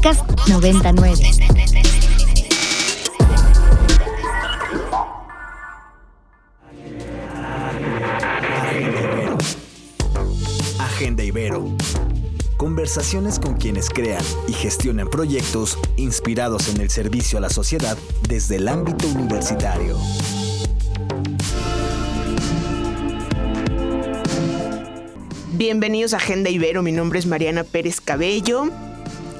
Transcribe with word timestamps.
Podcast 0.00 0.48
99. 0.48 1.12
Agenda 10.78 11.24
Ibero. 11.24 11.76
Conversaciones 12.56 13.40
con 13.40 13.56
quienes 13.56 13.90
crean 13.90 14.22
y 14.46 14.52
gestionan 14.52 15.10
proyectos 15.10 15.76
inspirados 15.96 16.72
en 16.72 16.80
el 16.80 16.90
servicio 16.90 17.38
a 17.38 17.40
la 17.40 17.50
sociedad 17.50 17.98
desde 18.28 18.54
el 18.54 18.68
ámbito 18.68 19.08
universitario. 19.08 19.98
Bienvenidos 25.54 26.14
a 26.14 26.18
Agenda 26.18 26.50
Ibero, 26.50 26.84
mi 26.84 26.92
nombre 26.92 27.18
es 27.18 27.26
Mariana 27.26 27.64
Pérez 27.64 28.00
Cabello. 28.00 28.70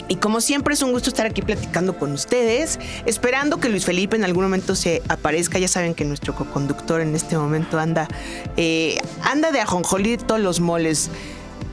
Y 0.08 0.16
como 0.16 0.40
siempre 0.40 0.74
es 0.74 0.82
un 0.82 0.92
gusto 0.92 1.10
estar 1.10 1.26
aquí 1.26 1.42
platicando 1.42 1.96
con 1.96 2.12
ustedes, 2.12 2.78
esperando 3.04 3.60
que 3.60 3.68
Luis 3.68 3.84
Felipe 3.84 4.16
en 4.16 4.24
algún 4.24 4.44
momento 4.44 4.74
se 4.74 5.02
aparezca. 5.08 5.58
Ya 5.58 5.68
saben 5.68 5.94
que 5.94 6.04
nuestro 6.04 6.34
coconductor 6.34 7.00
en 7.00 7.14
este 7.14 7.36
momento 7.36 7.78
anda, 7.78 8.08
eh, 8.56 8.98
anda 9.22 9.52
de 9.52 9.60
ajonjolí 9.60 10.16
todos 10.16 10.40
los 10.40 10.60
moles 10.60 11.10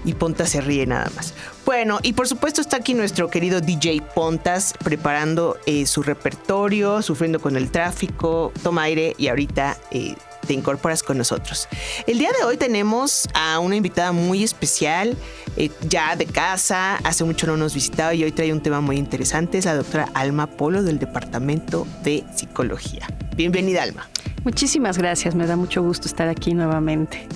y 0.04 0.14
Ponta 0.14 0.46
se 0.46 0.62
ríe 0.62 0.86
nada 0.86 1.10
más. 1.16 1.34
Bueno, 1.66 2.00
y 2.04 2.14
por 2.14 2.28
supuesto 2.28 2.62
está 2.62 2.78
aquí 2.78 2.94
nuestro 2.94 3.30
querido 3.30 3.60
DJ 3.60 4.02
Pontas 4.14 4.74
preparando 4.84 5.58
eh, 5.66 5.86
su 5.88 6.04
repertorio, 6.04 7.02
sufriendo 7.02 7.40
con 7.40 7.56
el 7.58 7.72
tráfico, 7.72 8.54
toma 8.62 8.84
aire 8.84 9.16
y 9.18 9.30
ahorita 9.30 9.78
eh, 9.92 10.16
te 10.46 10.54
incorporas 10.54 11.04
con 11.04 11.18
nosotros. 11.18 11.68
El 12.08 12.20
día 12.20 12.30
de 12.38 12.46
hoy 12.46 12.58
tenemos 12.58 13.28
a 13.34 13.60
una 13.60 13.76
invitada 13.76 14.12
muy 14.12 14.44
especial, 14.44 15.18
eh, 15.58 15.70
ya 15.90 16.16
de 16.16 16.26
casa, 16.26 16.98
hace 17.04 17.24
mucho 17.24 17.48
no 17.48 17.58
nos 17.58 17.74
visitaba 17.74 18.14
y 18.14 18.24
hoy 18.24 18.32
trae 18.32 18.54
un 18.54 18.62
tema 18.62 18.82
muy 18.82 18.98
interesante, 18.98 19.58
es 19.58 19.66
la 19.66 19.76
doctora 19.76 20.10
Alma 20.14 20.48
Polo 20.48 20.84
del 20.84 21.00
Departamento 21.00 21.88
de 22.04 22.24
Psicología. 22.36 23.08
Bienvenida 23.36 23.84
Alma. 23.84 24.10
Muchísimas 24.44 24.98
gracias, 24.98 25.36
me 25.36 25.48
da 25.48 25.56
mucho 25.56 25.82
gusto 25.82 26.08
estar 26.08 26.28
aquí 26.28 26.54
nuevamente. 26.54 27.28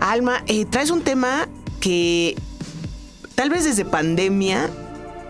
Alma, 0.00 0.42
eh, 0.46 0.64
traes 0.64 0.90
un 0.90 1.02
tema 1.02 1.48
que 1.80 2.34
tal 3.34 3.50
vez 3.50 3.64
desde 3.64 3.84
pandemia 3.84 4.70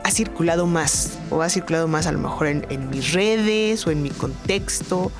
ha 0.05 0.11
circulado 0.11 0.67
más, 0.67 1.19
o 1.31 1.43
ha 1.43 1.49
circulado 1.49 1.89
más 1.89 2.07
a 2.07 2.13
lo 2.13 2.19
mejor 2.19 2.47
en, 2.47 2.67
en 2.71 2.89
mis 2.89 3.13
redes 3.13 3.87
o 3.87 3.91
en 3.91 4.03
mi 4.03 4.11
contexto, 4.11 5.11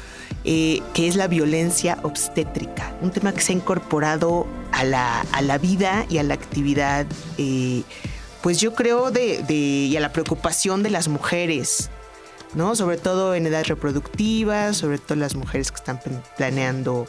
eh, 0.45 0.81
que 0.95 1.09
es 1.09 1.17
la 1.17 1.27
violencia 1.27 1.99
obstétrica, 2.03 2.95
un 3.03 3.11
tema 3.11 3.33
que 3.33 3.41
se 3.41 3.53
ha 3.53 3.57
incorporado 3.57 4.47
a 4.73 4.85
la, 4.85 5.21
a 5.33 5.43
la 5.43 5.59
vida 5.59 6.07
y 6.09 6.19
a 6.19 6.23
la 6.23 6.35
actividad, 6.35 7.07
eh, 7.39 7.83
pues 8.43 8.61
yo 8.61 8.75
creo, 8.75 9.11
de, 9.11 9.43
de, 9.43 9.55
y 9.55 9.97
a 9.97 10.01
la 10.01 10.13
preocupación 10.13 10.83
de 10.83 10.91
las 10.91 11.09
mujeres, 11.09 11.91
¿no? 12.55 12.75
Sobre 12.75 12.97
todo 12.97 13.35
en 13.35 13.47
edad 13.47 13.65
reproductiva, 13.65 14.73
sobre 14.73 14.99
todo 14.99 15.17
las 15.17 15.35
mujeres 15.35 15.71
que 15.71 15.77
están 15.77 16.01
planeando 16.37 17.07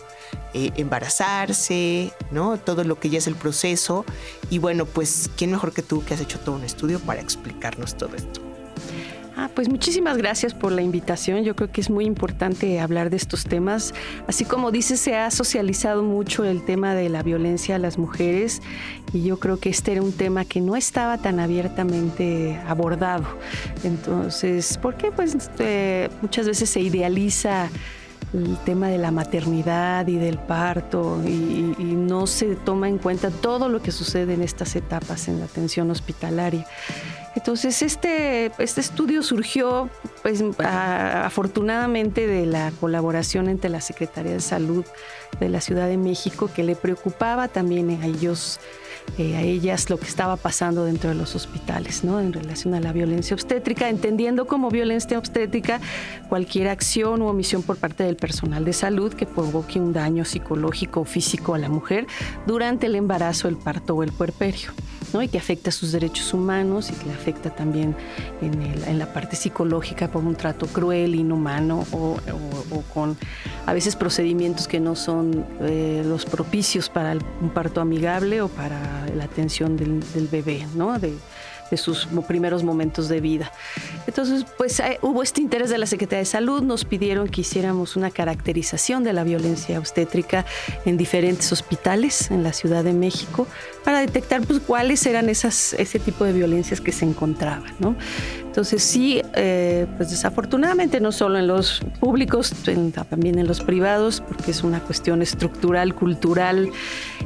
eh, 0.53 0.71
embarazarse, 0.75 2.11
¿no? 2.31 2.57
Todo 2.57 2.83
lo 2.83 2.99
que 2.99 3.09
ya 3.09 3.19
es 3.19 3.27
el 3.27 3.35
proceso. 3.35 4.05
Y 4.49 4.59
bueno, 4.59 4.85
pues, 4.85 5.29
¿quién 5.37 5.51
mejor 5.51 5.73
que 5.73 5.81
tú 5.81 6.03
que 6.03 6.13
has 6.13 6.21
hecho 6.21 6.39
todo 6.39 6.55
un 6.55 6.63
estudio 6.63 6.99
para 6.99 7.21
explicarnos 7.21 7.97
todo 7.97 8.15
esto? 8.15 8.50
Ah, 9.43 9.49
pues 9.55 9.69
muchísimas 9.69 10.17
gracias 10.17 10.53
por 10.53 10.71
la 10.71 10.83
invitación. 10.83 11.43
Yo 11.43 11.55
creo 11.55 11.71
que 11.71 11.81
es 11.81 11.89
muy 11.89 12.05
importante 12.05 12.79
hablar 12.79 13.09
de 13.09 13.17
estos 13.17 13.43
temas. 13.45 13.91
Así 14.27 14.45
como 14.45 14.69
dices, 14.69 14.99
se 14.99 15.15
ha 15.15 15.31
socializado 15.31 16.03
mucho 16.03 16.43
el 16.45 16.63
tema 16.63 16.93
de 16.93 17.09
la 17.09 17.23
violencia 17.23 17.77
a 17.77 17.79
las 17.79 17.97
mujeres 17.97 18.61
y 19.13 19.23
yo 19.23 19.39
creo 19.39 19.59
que 19.59 19.69
este 19.69 19.93
era 19.93 20.03
un 20.03 20.13
tema 20.13 20.45
que 20.45 20.61
no 20.61 20.75
estaba 20.75 21.17
tan 21.17 21.39
abiertamente 21.39 22.61
abordado. 22.67 23.25
Entonces, 23.83 24.77
¿por 24.77 24.93
qué? 24.93 25.11
Pues 25.11 25.35
eh, 25.57 26.07
muchas 26.21 26.45
veces 26.45 26.69
se 26.69 26.81
idealiza 26.81 27.67
el 28.33 28.59
tema 28.59 28.89
de 28.89 28.99
la 28.99 29.09
maternidad 29.09 30.05
y 30.07 30.17
del 30.17 30.37
parto 30.37 31.19
y, 31.25 31.75
y, 31.79 31.83
no 31.83 32.27
se 32.27 32.55
toma 32.55 32.87
en 32.87 32.99
cuenta 32.99 33.31
todo 33.31 33.69
lo 33.69 33.81
que 33.81 33.91
sucede 33.91 34.35
en 34.35 34.43
estas 34.43 34.75
etapas 34.75 35.27
en 35.27 35.39
la 35.39 35.45
atención 35.45 35.89
hospitalaria. 35.89 36.67
Entonces, 37.35 37.81
este, 37.81 38.51
este 38.57 38.81
estudio 38.81 39.23
surgió, 39.23 39.89
pues, 40.21 40.43
afortunadamente, 40.59 42.27
de 42.27 42.45
la 42.45 42.71
colaboración 42.79 43.47
entre 43.47 43.69
la 43.69 43.79
Secretaría 43.79 44.33
de 44.33 44.41
Salud 44.41 44.85
de 45.39 45.47
la 45.47 45.61
Ciudad 45.61 45.87
de 45.87 45.97
México, 45.97 46.49
que 46.53 46.63
le 46.63 46.75
preocupaba 46.75 47.47
también 47.47 47.89
a 47.89 48.05
ellos, 48.05 48.59
eh, 49.17 49.37
a 49.37 49.41
ellas, 49.41 49.89
lo 49.89 49.97
que 49.97 50.07
estaba 50.07 50.35
pasando 50.35 50.83
dentro 50.83 51.09
de 51.09 51.15
los 51.15 51.33
hospitales, 51.35 52.03
¿no? 52.03 52.19
En 52.19 52.33
relación 52.33 52.73
a 52.73 52.81
la 52.81 52.91
violencia 52.91 53.33
obstétrica, 53.33 53.87
entendiendo 53.87 54.45
como 54.45 54.69
violencia 54.69 55.17
obstétrica 55.17 55.79
cualquier 56.27 56.67
acción 56.67 57.21
u 57.21 57.27
omisión 57.27 57.63
por 57.63 57.77
parte 57.77 58.03
del 58.03 58.17
personal 58.17 58.65
de 58.65 58.73
salud 58.73 59.13
que 59.13 59.25
provoque 59.25 59.79
un 59.79 59.93
daño 59.93 60.25
psicológico 60.25 61.01
o 61.01 61.05
físico 61.05 61.55
a 61.55 61.59
la 61.59 61.69
mujer 61.69 62.07
durante 62.45 62.87
el 62.87 62.95
embarazo, 62.95 63.47
el 63.47 63.55
parto 63.55 63.95
o 63.95 64.03
el 64.03 64.11
puerperio. 64.11 64.71
¿No? 65.13 65.21
y 65.21 65.27
que 65.27 65.37
afecta 65.37 65.71
sus 65.71 65.91
derechos 65.91 66.33
humanos 66.33 66.89
y 66.89 66.93
que 66.93 67.05
le 67.05 67.13
afecta 67.13 67.49
también 67.49 67.95
en, 68.41 68.61
el, 68.61 68.83
en 68.83 68.99
la 68.99 69.11
parte 69.13 69.35
psicológica 69.35 70.09
por 70.09 70.23
un 70.23 70.35
trato 70.35 70.67
cruel, 70.67 71.15
inhumano 71.15 71.85
o, 71.91 72.17
o, 72.71 72.81
con 72.93 73.17
a 73.65 73.73
veces 73.73 73.95
procedimientos 73.95 74.67
que 74.67 74.79
no 74.79 74.95
son 74.95 75.45
eh, 75.61 76.03
los 76.05 76.25
propicios 76.25 76.89
para 76.89 77.13
un 77.41 77.49
parto 77.49 77.81
amigable 77.81 78.41
o 78.41 78.47
para 78.47 79.07
la 79.15 79.23
atención 79.23 79.77
del, 79.77 80.01
del 80.13 80.27
bebé, 80.27 80.65
¿no? 80.75 80.97
De, 80.99 81.13
de 81.71 81.77
sus 81.77 82.07
primeros 82.27 82.63
momentos 82.63 83.09
de 83.09 83.21
vida. 83.21 83.51
Entonces, 84.05 84.45
pues 84.57 84.79
eh, 84.79 84.99
hubo 85.01 85.23
este 85.23 85.41
interés 85.41 85.69
de 85.69 85.77
la 85.77 85.87
Secretaría 85.87 86.19
de 86.19 86.25
Salud, 86.25 86.61
nos 86.61 86.85
pidieron 86.85 87.27
que 87.29 87.41
hiciéramos 87.41 87.95
una 87.95 88.11
caracterización 88.11 89.03
de 89.03 89.13
la 89.13 89.23
violencia 89.23 89.79
obstétrica 89.79 90.45
en 90.85 90.97
diferentes 90.97 91.51
hospitales 91.51 92.29
en 92.29 92.43
la 92.43 92.53
Ciudad 92.53 92.83
de 92.83 92.93
México 92.93 93.47
para 93.83 93.99
detectar 93.99 94.41
pues, 94.41 94.59
cuáles 94.59 95.05
eran 95.05 95.29
esas, 95.29 95.73
ese 95.73 95.97
tipo 95.97 96.25
de 96.25 96.33
violencias 96.33 96.81
que 96.81 96.91
se 96.91 97.05
encontraban. 97.05 97.73
¿no? 97.79 97.95
Entonces 98.51 98.83
sí, 98.83 99.21
eh, 99.33 99.87
pues 99.95 100.11
desafortunadamente 100.11 100.99
no 100.99 101.13
solo 101.13 101.37
en 101.39 101.47
los 101.47 101.79
públicos, 102.01 102.53
también 103.09 103.39
en 103.39 103.47
los 103.47 103.61
privados, 103.61 104.21
porque 104.27 104.51
es 104.51 104.61
una 104.61 104.81
cuestión 104.81 105.21
estructural, 105.21 105.95
cultural, 105.95 106.69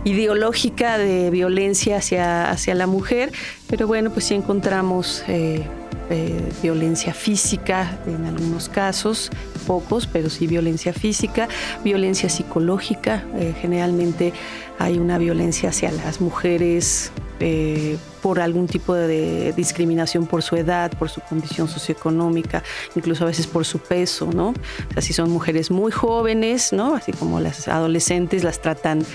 ideológica 0.03 0.99
de 0.99 1.31
violencia 1.31 1.97
hacia, 1.97 2.51
hacia 2.51 2.75
la 2.75 2.85
mujer, 2.85 3.31
pero 3.67 3.87
bueno, 3.87 4.11
pues 4.11 4.25
sí 4.25 4.35
encontramos 4.35 5.23
eh, 5.27 5.65
eh, 6.11 6.51
violencia 6.61 7.11
física 7.11 7.97
en 8.05 8.23
algunos 8.25 8.69
casos, 8.69 9.31
pocos, 9.65 10.05
pero 10.05 10.29
sí 10.29 10.45
violencia 10.45 10.93
física, 10.93 11.47
violencia 11.83 12.29
psicológica, 12.29 13.23
generalmente 13.59 14.31
hay 14.79 14.97
una 14.99 15.17
violencia 15.17 15.69
hacia 15.69 15.91
las 15.91 16.21
mujeres 16.21 17.11
eh, 17.39 17.97
por 18.21 18.39
algún 18.39 18.65
tipo 18.65 18.95
de 18.95 19.53
discriminación 19.55 20.25
por 20.25 20.41
su 20.41 20.55
edad, 20.55 20.91
por 20.97 21.09
su 21.09 21.21
condición 21.21 21.67
socioeconómica, 21.67 22.63
incluso 22.95 23.23
a 23.23 23.27
veces 23.27 23.45
por 23.45 23.65
su 23.65 23.77
peso, 23.77 24.31
¿no? 24.33 24.49
O 24.49 24.93
sea, 24.93 25.01
si 25.03 25.13
son 25.13 25.29
mujeres 25.29 25.69
muy 25.69 25.91
jóvenes, 25.91 26.73
¿no? 26.73 26.95
Así 26.95 27.11
como 27.11 27.39
las 27.39 27.67
adolescentes 27.67 28.43
las 28.43 28.61
tratan 28.61 29.05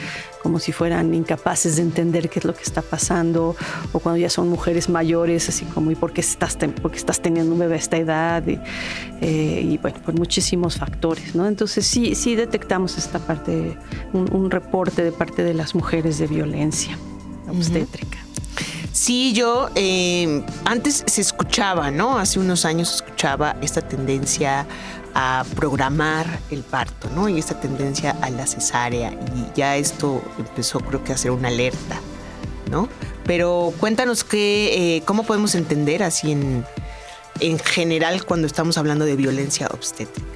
como 0.43 0.59
si 0.59 0.73
fueran 0.73 1.13
incapaces 1.13 1.77
de 1.77 1.83
entender 1.83 2.31
qué 2.31 2.39
es 2.39 2.45
lo 2.45 2.55
que 2.55 2.63
está 2.63 2.83
pasando, 2.83 3.57
o 3.93 3.99
cuando 3.99 4.19
ya 4.19 4.31
son 4.31 4.49
mujeres 4.49 4.89
mayores, 4.89 5.49
así 5.49 5.65
como, 5.67 5.91
¿y 5.91 5.97
por 5.97 6.13
qué 6.13 6.21
estás, 6.21 6.57
por 6.81 6.93
qué 6.93 6.97
estás 6.97 7.21
teniendo 7.21 7.53
un 7.53 7.59
bebé 7.59 7.75
a 7.75 7.79
esta 7.79 7.97
edad? 7.97 8.47
Y, 8.47 8.59
eh, 9.21 9.61
y 9.63 9.79
bueno, 9.79 9.99
por 10.05 10.15
muchísimos 10.15 10.77
factores, 10.77 11.35
¿no? 11.35 11.47
Entonces 11.47 11.87
sí, 11.87 12.15
sí 12.15 12.37
detectamos 12.37 12.97
esta 12.97 13.19
parte, 13.19 13.77
un, 14.13 14.33
un 14.33 14.51
reporte 14.51 15.03
de 15.03 15.13
parte 15.13 15.43
de 15.43 15.50
las 15.55 15.75
mujeres 15.75 16.19
de 16.19 16.27
violencia 16.27 16.97
obstétrica. 17.49 18.19
Uh 18.19 18.23
-huh. 18.23 18.31
Sí, 18.93 19.33
yo 19.33 19.71
eh, 19.77 20.45
antes 20.65 21.05
se 21.07 21.21
escuchaba, 21.21 21.91
¿no? 21.91 22.19
Hace 22.19 22.39
unos 22.39 22.65
años 22.65 22.89
se 22.89 22.97
escuchaba 22.97 23.57
esta 23.63 23.81
tendencia 23.83 24.67
a 25.15 25.45
programar 25.57 26.27
el 26.51 26.63
parto, 26.63 27.09
¿no? 27.15 27.29
Y 27.29 27.39
esta 27.39 27.59
tendencia 27.61 28.17
a 28.21 28.31
la 28.31 28.47
cesárea. 28.47 29.13
Y 29.13 29.57
ya 29.57 29.77
esto 29.77 30.23
empezó, 30.39 30.81
creo 30.81 31.03
que, 31.05 31.13
a 31.13 31.17
ser 31.17 31.31
una 31.31 31.49
alerta, 31.49 32.01
¿no? 32.71 32.89
Pero 33.25 33.73
cuéntanos 33.79 34.25
qué, 34.25 34.97
eh, 34.97 35.03
cómo 35.05 35.23
podemos 35.23 35.55
entender 35.55 36.03
así 36.03 36.33
en, 36.33 36.65
en 37.41 37.59
general 37.59 38.25
cuando 38.25 38.47
estamos 38.47 38.79
hablando 38.79 39.05
de 39.05 39.17
violencia 39.17 39.69
obstétrica? 39.73 40.27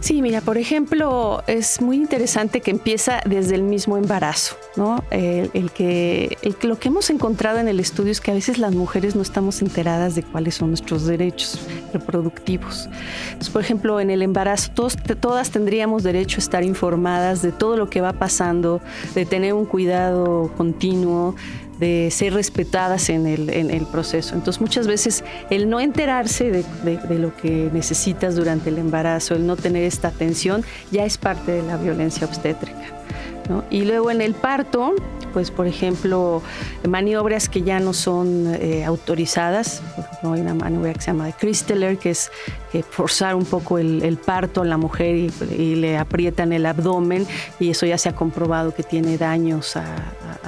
Sí, 0.00 0.22
mira, 0.22 0.40
por 0.40 0.58
ejemplo, 0.58 1.42
es 1.46 1.80
muy 1.80 1.96
interesante 1.96 2.60
que 2.60 2.70
empieza 2.70 3.20
desde 3.26 3.56
el 3.56 3.62
mismo 3.62 3.96
embarazo, 3.96 4.56
¿no? 4.76 5.02
El, 5.10 5.70
que 5.72 6.38
lo 6.62 6.78
que 6.78 6.88
hemos 6.88 7.10
encontrado 7.10 7.58
en 7.58 7.66
el 7.66 7.80
estudio 7.80 8.12
es 8.12 8.20
que 8.20 8.30
a 8.30 8.34
veces 8.34 8.58
las 8.58 8.74
mujeres 8.74 9.16
no 9.16 9.22
estamos 9.22 9.60
enteradas 9.60 10.14
de 10.14 10.22
cuáles 10.22 10.54
son 10.54 10.68
nuestros 10.68 11.04
derechos 11.04 11.58
reproductivos. 11.92 12.88
Entonces, 13.26 13.50
por 13.50 13.62
ejemplo, 13.62 14.00
en 14.00 14.10
el 14.10 14.22
embarazo 14.22 14.70
todas 14.72 15.50
tendríamos 15.50 16.04
derecho 16.04 16.38
a 16.38 16.40
estar 16.40 16.62
informadas 16.62 17.42
de 17.42 17.50
todo 17.50 17.76
lo 17.76 17.90
que 17.90 18.00
va 18.00 18.12
pasando, 18.12 18.80
de 19.14 19.26
tener 19.26 19.52
un 19.52 19.64
cuidado 19.64 20.52
continuo, 20.56 21.34
de 21.78 22.10
ser 22.10 22.34
respetadas 22.34 23.08
en 23.08 23.26
el, 23.26 23.50
en 23.50 23.70
el, 23.70 23.86
proceso. 23.86 24.34
Entonces 24.34 24.60
muchas 24.60 24.86
veces 24.86 25.24
el 25.50 25.70
no 25.70 25.80
enterarse 25.80 26.50
de, 26.50 26.64
de, 26.84 27.18
lo 27.18 27.34
que 27.36 27.70
necesitas 27.72 28.34
durante 28.34 28.70
el 28.70 28.78
embarazo, 28.78 29.34
el 29.34 29.46
no 29.46 29.56
tener 29.56 29.84
esta 29.84 30.08
atención, 30.08 30.64
ya 30.90 31.04
es 31.04 31.18
parte 31.18 31.52
de 31.52 31.62
la 31.62 31.76
violencia 31.76 32.26
obstétrica. 32.26 32.98
Y 33.70 33.84
luego 33.84 34.10
en 34.10 34.20
el 34.20 34.34
parto, 34.34 34.94
pues 35.32 35.50
por 35.50 35.66
ejemplo, 35.66 36.42
maniobras 36.86 37.48
que 37.48 37.62
ya 37.62 37.80
no 37.80 37.92
son 37.92 38.54
eh, 38.54 38.84
autorizadas, 38.84 39.82
no 40.22 40.34
hay 40.34 40.40
una 40.40 40.54
maniobra 40.54 40.92
que 40.92 41.00
se 41.00 41.06
llama 41.08 41.26
de 41.26 41.32
Christeler, 41.32 41.98
que 41.98 42.10
es 42.10 42.30
forzar 42.90 43.34
un 43.34 43.44
poco 43.44 43.78
el, 43.78 44.18
parto 44.18 44.62
a 44.62 44.64
la 44.64 44.76
mujer 44.76 45.16
y, 45.16 45.76
le 45.76 45.96
aprietan 45.96 46.52
el 46.52 46.66
abdomen 46.66 47.26
y 47.60 47.70
eso 47.70 47.86
ya 47.86 47.96
se 47.96 48.08
ha 48.08 48.14
comprobado 48.14 48.74
que 48.74 48.82
tiene 48.82 49.16
daños 49.16 49.76
a, 49.76 49.84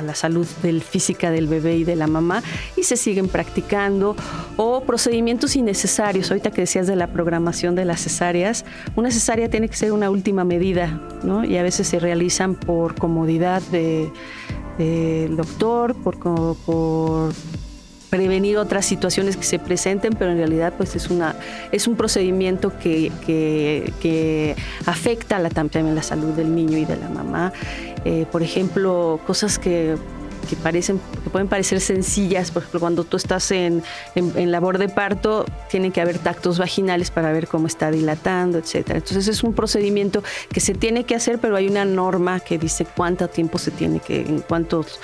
la 0.02 0.14
salud 0.14 0.46
del, 0.62 0.82
física 0.82 1.30
del 1.30 1.46
bebé 1.46 1.76
y 1.76 1.84
de 1.84 1.96
la 1.96 2.06
mamá 2.06 2.42
y 2.76 2.84
se 2.84 2.96
siguen 2.96 3.28
practicando 3.28 4.16
o 4.56 4.82
procedimientos 4.82 5.56
innecesarios. 5.56 6.30
Ahorita 6.30 6.50
que 6.50 6.62
decías 6.62 6.86
de 6.86 6.96
la 6.96 7.08
programación 7.08 7.74
de 7.74 7.84
las 7.84 8.00
cesáreas, 8.00 8.64
una 8.96 9.10
cesárea 9.10 9.48
tiene 9.48 9.68
que 9.68 9.76
ser 9.76 9.92
una 9.92 10.10
última 10.10 10.44
medida 10.44 11.00
¿no? 11.22 11.44
y 11.44 11.56
a 11.56 11.62
veces 11.62 11.88
se 11.88 11.98
realizan 11.98 12.54
por 12.54 12.94
comodidad 12.94 13.62
del 13.70 15.36
doctor, 15.36 15.94
por, 15.96 16.18
prevenir 18.10 18.58
otras 18.58 18.84
situaciones 18.84 19.36
que 19.36 19.44
se 19.44 19.58
presenten, 19.60 20.14
pero 20.18 20.32
en 20.32 20.36
realidad 20.36 20.74
pues 20.76 20.96
es, 20.96 21.10
una, 21.10 21.36
es 21.70 21.86
un 21.86 21.94
procedimiento 21.94 22.76
que, 22.76 23.12
que, 23.24 24.56
afecta 24.84 25.38
la, 25.38 25.48
también 25.48 25.94
la 25.94 26.02
salud 26.02 26.34
del 26.34 26.54
niño 26.54 26.76
y 26.76 26.84
de 26.84 26.96
la 26.96 27.08
mamá. 27.08 27.52
Eh, 28.04 28.26
por 28.30 28.42
ejemplo, 28.42 29.20
cosas 29.26 29.58
que 29.58 29.96
que 30.48 30.56
parecen 30.56 31.00
que 31.22 31.30
pueden 31.30 31.48
parecer 31.48 31.80
sencillas, 31.80 32.50
por 32.50 32.62
ejemplo, 32.62 32.80
cuando 32.80 33.04
tú 33.04 33.16
estás 33.16 33.50
en, 33.50 33.82
en, 34.14 34.50
labor 34.50 34.78
de 34.78 34.88
parto, 34.88 35.44
tienen 35.68 35.92
que 35.92 36.00
haber 36.00 36.18
tactos 36.18 36.58
vaginales 36.58 37.10
para 37.10 37.32
ver 37.32 37.46
cómo 37.46 37.66
está 37.66 37.90
dilatando, 37.90 38.58
etcétera. 38.58 38.98
Entonces 38.98 39.28
es 39.28 39.42
un 39.42 39.54
procedimiento 39.54 40.22
que 40.52 40.60
se 40.60 40.74
tiene 40.74 41.04
que 41.04 41.14
hacer, 41.14 41.38
pero 41.38 41.56
hay 41.56 41.68
una 41.68 41.84
norma 41.84 42.40
que 42.40 42.58
dice 42.58 42.86
cuánto 42.96 43.28
tiempo 43.28 43.58
se 43.58 43.70
tiene 43.70 44.00
que, 44.00 44.22
en 44.22 44.40
cuántos 44.40 44.98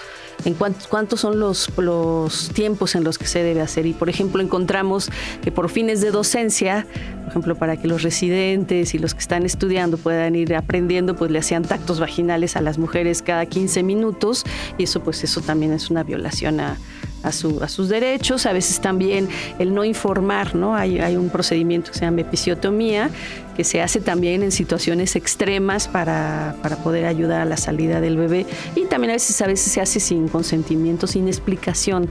en 0.44 0.54
cuántos 0.54 1.20
son 1.20 1.40
los, 1.40 1.70
los 1.78 2.50
tiempos 2.50 2.94
en 2.94 3.04
los 3.04 3.18
que 3.18 3.26
se 3.26 3.42
debe 3.42 3.60
hacer. 3.60 3.86
Y, 3.86 3.92
por 3.92 4.08
ejemplo, 4.08 4.42
encontramos 4.42 5.10
que 5.42 5.50
por 5.50 5.68
fines 5.68 6.00
de 6.00 6.10
docencia, 6.10 6.86
por 7.22 7.30
ejemplo, 7.30 7.54
para 7.56 7.76
que 7.76 7.88
los 7.88 8.02
residentes 8.02 8.94
y 8.94 8.98
los 8.98 9.14
que 9.14 9.20
están 9.20 9.44
estudiando 9.44 9.96
puedan 9.96 10.34
ir 10.36 10.54
aprendiendo, 10.54 11.16
pues 11.16 11.30
le 11.30 11.38
hacían 11.38 11.62
tactos 11.62 12.00
vaginales 12.00 12.56
a 12.56 12.60
las 12.60 12.78
mujeres 12.78 13.22
cada 13.22 13.46
15 13.46 13.82
minutos 13.82 14.44
y 14.78 14.84
eso, 14.84 15.02
pues 15.02 15.24
eso 15.24 15.40
también 15.40 15.72
es 15.72 15.90
una 15.90 16.02
violación 16.02 16.60
a, 16.60 16.76
a, 17.22 17.32
sus 17.32 17.88
derechos, 17.88 18.46
a 18.46 18.52
veces 18.52 18.80
también 18.80 19.28
el 19.58 19.74
no 19.74 19.84
informar, 19.84 20.54
¿no? 20.54 20.76
Hay, 20.76 20.98
hay, 21.00 21.16
un 21.16 21.28
procedimiento 21.28 21.90
que 21.90 21.98
se 21.98 22.04
llama 22.04 22.20
episiotomía, 22.20 23.10
que 23.56 23.64
se 23.64 23.82
hace 23.82 24.00
también 24.00 24.42
en 24.42 24.52
situaciones 24.52 25.16
extremas 25.16 25.88
para, 25.88 26.54
para, 26.62 26.76
poder 26.76 27.06
ayudar 27.06 27.40
a 27.40 27.44
la 27.44 27.56
salida 27.56 28.00
del 28.00 28.16
bebé 28.16 28.46
y 28.76 28.84
también 28.84 29.10
a 29.10 29.14
veces, 29.14 29.40
a 29.40 29.46
veces 29.46 29.72
se 29.72 29.80
hace 29.80 29.98
sin 29.98 30.28
consentimiento, 30.28 31.06
sin 31.06 31.26
explicación 31.26 32.08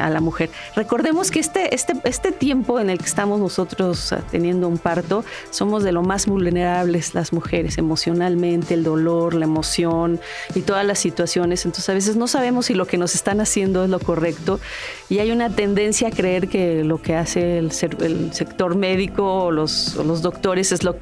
a 0.00 0.10
la 0.10 0.20
mujer. 0.20 0.50
Recordemos 0.76 1.30
que 1.30 1.40
este, 1.40 1.74
este, 1.74 1.94
este 2.04 2.32
tiempo 2.32 2.80
en 2.80 2.90
el 2.90 2.98
que 2.98 3.06
estamos 3.06 3.40
nosotros 3.40 4.12
ah, 4.12 4.22
teniendo 4.30 4.68
un 4.68 4.78
parto, 4.78 5.24
somos 5.50 5.82
de 5.82 5.92
lo 5.92 6.02
más 6.02 6.26
vulnerables 6.26 7.14
las 7.14 7.32
mujeres, 7.32 7.78
emocionalmente, 7.78 8.74
el 8.74 8.84
dolor, 8.84 9.34
la 9.34 9.44
emoción 9.44 10.20
y 10.54 10.60
todas 10.60 10.84
las 10.86 10.98
situaciones. 10.98 11.64
Entonces 11.64 11.88
a 11.88 11.94
veces 11.94 12.16
no 12.16 12.26
sabemos 12.26 12.66
si 12.66 12.74
lo 12.74 12.86
que 12.86 12.98
nos 12.98 13.14
están 13.14 13.40
haciendo 13.40 13.84
es 13.84 13.90
lo 13.90 13.98
correcto 13.98 14.60
y 15.08 15.18
hay 15.18 15.30
una 15.30 15.50
tendencia 15.50 16.08
a 16.08 16.10
creer 16.10 16.48
que 16.48 16.84
lo 16.84 17.00
que 17.02 17.16
hace 17.16 17.58
el, 17.58 17.72
sector 17.72 18.76
médico 18.76 19.44
o 19.44 19.50
los, 19.50 19.96
los 19.96 20.22
doctores 20.22 20.72
es 20.72 20.84
lo 20.84 20.96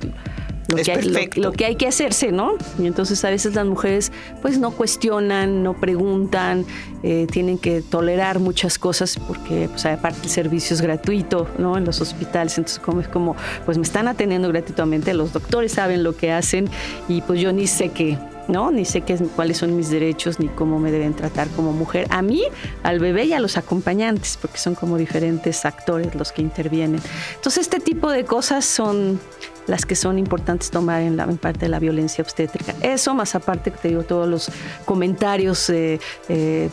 lo, 0.68 0.76
que 0.76 0.92
hay, 0.92 1.30
lo, 1.36 1.52
que 1.52 1.64
hay, 1.64 1.76
que 1.76 1.86
hacerse, 1.86 2.32
¿no? 2.32 2.52
Y 2.78 2.86
entonces 2.86 3.24
a 3.24 3.30
veces 3.30 3.54
las 3.54 3.66
mujeres 3.66 4.12
pues 4.40 4.58
no 4.58 4.70
cuestionan, 4.70 5.62
no 5.62 5.74
preguntan, 5.74 6.64
eh, 7.02 7.26
tienen 7.30 7.58
que 7.58 7.82
tolerar 7.82 8.38
muchas 8.38 8.78
cosas 8.78 9.18
porque 9.26 9.68
pues 9.68 9.84
aparte 9.86 10.20
el 10.24 10.30
servicio 10.30 10.74
es 10.74 10.80
gratuito, 10.80 11.48
¿no? 11.58 11.76
En 11.76 11.84
los 11.84 12.00
hospitales, 12.00 12.56
entonces 12.58 12.78
como 12.78 13.00
es 13.00 13.08
como, 13.08 13.36
pues 13.64 13.76
me 13.76 13.84
están 13.84 14.08
atendiendo 14.08 14.48
gratuitamente, 14.48 15.14
los 15.14 15.32
doctores 15.32 15.72
saben 15.72 16.02
lo 16.02 16.16
que 16.16 16.32
hacen 16.32 16.68
y 17.08 17.22
pues 17.22 17.40
yo 17.40 17.52
ni 17.52 17.66
sé 17.66 17.88
qué, 17.88 18.18
¿no? 18.48 18.70
Ni 18.70 18.84
sé 18.84 19.02
qué, 19.02 19.16
cuáles 19.34 19.58
son 19.58 19.76
mis 19.76 19.90
derechos 19.90 20.38
ni 20.38 20.48
cómo 20.48 20.78
me 20.78 20.90
deben 20.90 21.14
tratar 21.14 21.48
como 21.48 21.72
mujer. 21.72 22.06
A 22.10 22.22
mí, 22.22 22.42
al 22.82 22.98
bebé 22.98 23.24
y 23.24 23.32
a 23.32 23.40
los 23.40 23.56
acompañantes, 23.56 24.38
porque 24.40 24.58
son 24.58 24.74
como 24.74 24.96
diferentes 24.96 25.64
actores 25.64 26.14
los 26.14 26.32
que 26.32 26.42
intervienen. 26.42 27.00
Entonces, 27.34 27.62
este 27.62 27.80
tipo 27.80 28.10
de 28.10 28.24
cosas 28.24 28.64
son 28.64 29.20
las 29.66 29.86
que 29.86 29.94
son 29.94 30.18
importantes 30.18 30.70
tomar 30.70 31.02
en, 31.02 31.16
la, 31.16 31.26
parte 31.26 31.60
de 31.60 31.68
la 31.68 31.78
violencia 31.78 32.22
obstétrica. 32.22 32.74
Eso, 32.82 33.14
más 33.14 33.34
aparte, 33.34 33.70
te 33.70 33.88
digo, 33.88 34.02
todos 34.02 34.28
los 34.28 34.50
comentarios 34.84 35.70
eh, 35.70 36.00
eh, 36.28 36.68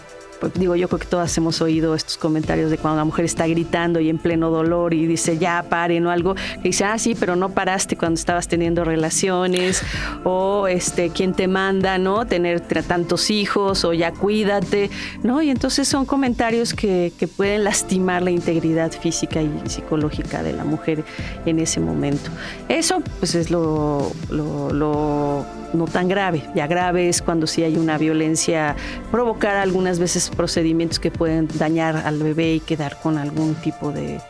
digo, 0.55 0.75
yo 0.75 0.87
creo 0.87 0.99
que 0.99 1.07
todas 1.07 1.35
hemos 1.37 1.61
oído 1.61 1.95
estos 1.95 2.17
comentarios 2.17 2.71
de 2.71 2.77
cuando 2.77 2.97
la 2.97 3.05
mujer 3.05 3.25
está 3.25 3.47
gritando 3.47 3.99
y 3.99 4.09
en 4.09 4.17
pleno 4.17 4.49
dolor 4.49 4.93
y 4.93 5.05
dice, 5.05 5.37
ya 5.37 5.65
paren 5.67 6.05
o 6.05 6.11
algo, 6.11 6.35
que 6.35 6.69
dice, 6.69 6.85
ah, 6.85 6.97
sí, 6.97 7.15
pero 7.19 7.35
no 7.35 7.49
paraste 7.49 7.97
cuando 7.97 8.19
estabas 8.19 8.47
teniendo 8.47 8.83
relaciones, 8.83 9.81
o 10.23 10.67
este, 10.67 11.09
quién 11.09 11.33
te 11.33 11.47
manda, 11.47 11.97
¿no? 11.97 12.25
Tener 12.25 12.61
tantos 12.61 13.29
hijos, 13.29 13.83
o 13.83 13.93
ya 13.93 14.11
cuídate, 14.11 14.89
¿no? 15.23 15.41
Y 15.41 15.49
entonces 15.49 15.87
son 15.87 16.05
comentarios 16.05 16.73
que, 16.73 17.11
que 17.17 17.27
pueden 17.27 17.63
lastimar 17.63 18.21
la 18.21 18.31
integridad 18.31 18.91
física 18.91 19.41
y 19.41 19.51
psicológica 19.65 20.43
de 20.43 20.53
la 20.53 20.63
mujer 20.63 21.03
en 21.45 21.59
ese 21.59 21.79
momento. 21.79 22.29
Eso, 22.67 23.01
pues 23.19 23.35
es 23.35 23.51
lo, 23.51 24.11
lo, 24.29 24.71
lo 24.71 25.45
no 25.73 25.85
tan 25.85 26.07
grave. 26.07 26.43
Ya 26.55 26.67
grave 26.67 27.09
es 27.09 27.21
cuando 27.21 27.47
sí 27.47 27.63
hay 27.63 27.77
una 27.77 27.97
violencia, 27.97 28.75
provocar 29.11 29.55
algunas 29.55 29.99
veces 29.99 30.28
procedimientos 30.29 30.99
que 30.99 31.11
pueden 31.11 31.47
dañar 31.57 31.97
al 31.97 32.21
bebé 32.21 32.55
y 32.55 32.59
quedar 32.59 32.99
con 33.01 33.17
algún 33.17 33.55
tipo 33.55 33.91
de, 33.91 34.21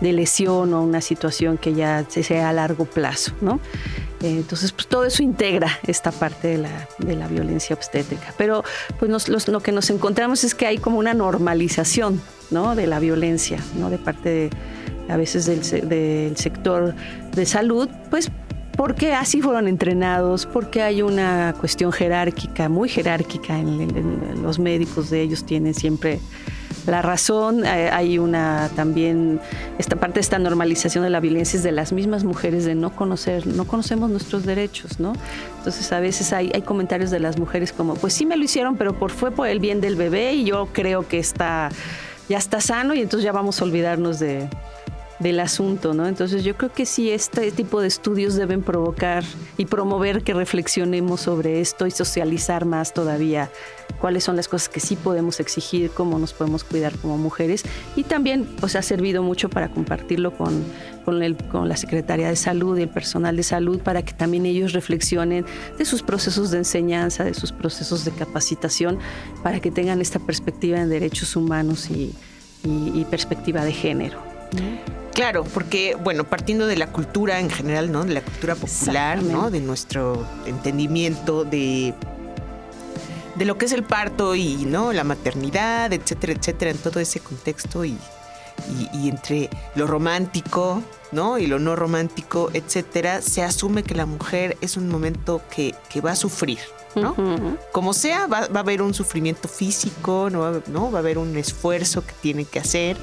lesión 0.00 0.72
o 0.72 0.82
una 0.82 1.00
situación 1.00 1.58
que 1.58 1.74
ya 1.74 2.06
sea 2.08 2.48
a 2.48 2.52
largo 2.52 2.86
plazo, 2.86 3.32
¿no? 3.40 3.60
Entonces, 4.22 4.72
pues 4.72 4.86
todo 4.86 5.04
eso 5.04 5.22
integra 5.22 5.78
esta 5.86 6.10
parte 6.12 6.58
de 6.58 7.16
la, 7.16 7.28
violencia 7.28 7.74
obstétrica. 7.74 8.34
Pero 8.36 8.64
pues 8.98 9.28
lo 9.48 9.60
que 9.60 9.72
nos 9.72 9.88
encontramos 9.90 10.44
es 10.44 10.54
que 10.54 10.66
hay 10.66 10.78
como 10.78 10.98
una 10.98 11.14
normalización 11.14 12.20
¿no? 12.50 12.74
de 12.74 12.86
la 12.86 12.98
violencia, 12.98 13.58
¿no? 13.76 13.88
de 13.88 13.98
parte 13.98 14.28
de, 14.28 14.50
a 15.08 15.16
veces 15.16 15.46
del 15.46 16.36
sector 16.36 16.94
de 17.34 17.46
salud, 17.46 17.88
pues 18.10 18.30
porque 18.76 19.12
así 19.12 19.42
fueron 19.42 19.68
entrenados, 19.68 20.46
porque 20.46 20.82
hay 20.82 21.02
una 21.02 21.54
cuestión 21.58 21.92
jerárquica, 21.92 22.68
muy 22.68 22.88
jerárquica 22.88 23.58
en, 23.58 24.42
los 24.42 24.58
médicos 24.58 25.10
de 25.10 25.22
ellos 25.22 25.44
tienen 25.44 25.74
siempre 25.74 26.20
la 26.86 27.02
razón. 27.02 27.64
Eh, 27.64 27.90
hay 27.92 28.18
una 28.18 28.70
también, 28.74 29.40
esta 29.78 29.96
parte 29.96 30.14
de 30.14 30.20
esta 30.20 30.38
normalización 30.38 31.04
de 31.04 31.10
la 31.10 31.20
violencia 31.20 31.56
es 31.56 31.62
de 31.62 31.72
las 31.72 31.92
mismas 31.92 32.24
mujeres 32.24 32.64
de 32.64 32.74
no 32.74 32.94
conocer, 32.94 33.46
no 33.46 33.66
conocemos 33.66 34.10
nuestros 34.10 34.46
derechos, 34.46 34.98
¿no? 34.98 35.12
Entonces 35.58 35.92
a 35.92 36.00
veces 36.00 36.32
hay, 36.32 36.50
hay 36.54 36.62
comentarios 36.62 37.10
de 37.10 37.20
las 37.20 37.38
mujeres 37.38 37.72
como, 37.72 37.94
pues 37.94 38.14
sí 38.14 38.24
me 38.24 38.36
lo 38.36 38.44
hicieron, 38.44 38.76
pero 38.76 38.98
por, 38.98 39.10
fue 39.10 39.30
por 39.30 39.48
el 39.48 39.60
bien 39.60 39.80
del 39.80 39.96
bebé 39.96 40.32
y 40.34 40.44
yo 40.44 40.68
creo 40.72 41.06
que 41.06 41.18
está, 41.18 41.70
ya 42.28 42.38
está 42.38 42.60
sano 42.60 42.94
y 42.94 43.00
entonces 43.02 43.24
ya 43.24 43.32
vamos 43.32 43.60
a 43.60 43.64
olvidarnos 43.64 44.18
de, 44.18 44.48
del 45.20 45.38
asunto, 45.38 45.92
¿no? 45.94 46.06
Entonces 46.06 46.42
yo 46.44 46.56
creo 46.56 46.72
que 46.72 46.86
sí, 46.86 47.10
este 47.10 47.52
tipo 47.52 47.80
de 47.80 47.88
estudios 47.88 48.34
deben 48.34 48.62
provocar 48.62 49.22
y 49.58 49.66
promover 49.66 50.22
que 50.22 50.32
reflexionemos 50.32 51.20
sobre 51.20 51.60
esto 51.60 51.86
y 51.86 51.90
socializar 51.90 52.64
más 52.64 52.94
todavía 52.94 53.50
cuáles 54.00 54.24
son 54.24 54.36
las 54.36 54.48
cosas 54.48 54.70
que 54.70 54.80
sí 54.80 54.96
podemos 54.96 55.38
exigir, 55.38 55.90
cómo 55.90 56.18
nos 56.18 56.32
podemos 56.32 56.64
cuidar 56.64 56.96
como 56.96 57.18
mujeres 57.18 57.64
y 57.96 58.04
también 58.04 58.46
pues 58.60 58.76
ha 58.76 58.82
servido 58.82 59.22
mucho 59.22 59.50
para 59.50 59.68
compartirlo 59.68 60.32
con, 60.32 60.64
con, 61.04 61.22
el, 61.22 61.36
con 61.36 61.68
la 61.68 61.76
Secretaría 61.76 62.28
de 62.30 62.36
Salud 62.36 62.78
y 62.78 62.82
el 62.82 62.88
personal 62.88 63.36
de 63.36 63.42
salud 63.42 63.78
para 63.80 64.02
que 64.02 64.14
también 64.14 64.46
ellos 64.46 64.72
reflexionen 64.72 65.44
de 65.76 65.84
sus 65.84 66.02
procesos 66.02 66.50
de 66.50 66.58
enseñanza, 66.58 67.24
de 67.24 67.34
sus 67.34 67.52
procesos 67.52 68.06
de 68.06 68.12
capacitación, 68.12 68.98
para 69.42 69.60
que 69.60 69.70
tengan 69.70 70.00
esta 70.00 70.18
perspectiva 70.18 70.80
en 70.80 70.88
derechos 70.88 71.36
humanos 71.36 71.90
y, 71.90 72.14
y 72.64 73.04
perspectiva 73.10 73.64
de 73.66 73.72
género. 73.72 74.29
Claro, 75.14 75.44
porque, 75.44 75.96
bueno, 75.96 76.24
partiendo 76.24 76.66
de 76.66 76.76
la 76.76 76.86
cultura 76.86 77.40
en 77.40 77.50
general, 77.50 77.90
¿no? 77.90 78.04
De 78.04 78.14
la 78.14 78.22
cultura 78.22 78.54
popular, 78.54 79.22
¿no? 79.22 79.50
De 79.50 79.60
nuestro 79.60 80.26
entendimiento 80.46 81.44
de, 81.44 81.94
de 83.34 83.44
lo 83.44 83.58
que 83.58 83.66
es 83.66 83.72
el 83.72 83.82
parto 83.82 84.34
y, 84.34 84.56
¿no? 84.64 84.92
La 84.92 85.04
maternidad, 85.04 85.92
etcétera, 85.92 86.32
etcétera, 86.32 86.70
en 86.70 86.78
todo 86.78 87.00
ese 87.00 87.20
contexto 87.20 87.84
y, 87.84 87.98
y, 88.94 89.08
entre 89.08 89.50
lo 89.74 89.86
romántico, 89.86 90.82
¿no? 91.12 91.38
Y 91.38 91.46
lo 91.46 91.58
no 91.58 91.74
romántico, 91.74 92.50
etcétera, 92.54 93.20
se 93.20 93.42
asume 93.42 93.82
que 93.82 93.94
la 93.94 94.06
mujer 94.06 94.56
es 94.60 94.76
un 94.76 94.88
momento 94.88 95.42
que, 95.54 95.74
que 95.88 96.00
va 96.00 96.12
a 96.12 96.16
sufrir, 96.16 96.60
¿no? 96.94 97.16
Como 97.72 97.94
sea, 97.94 98.26
va, 98.26 98.48
a 98.54 98.58
haber 98.58 98.80
un 98.80 98.94
sufrimiento 98.94 99.48
físico, 99.48 100.28
¿no? 100.30 100.62
¿no? 100.68 100.90
Va 100.90 101.00
a 101.00 101.02
haber 101.02 101.18
un 101.18 101.36
esfuerzo 101.36 102.06
que 102.06 102.12
tiene 102.22 102.44
que 102.44 102.60
hacer 102.60 102.96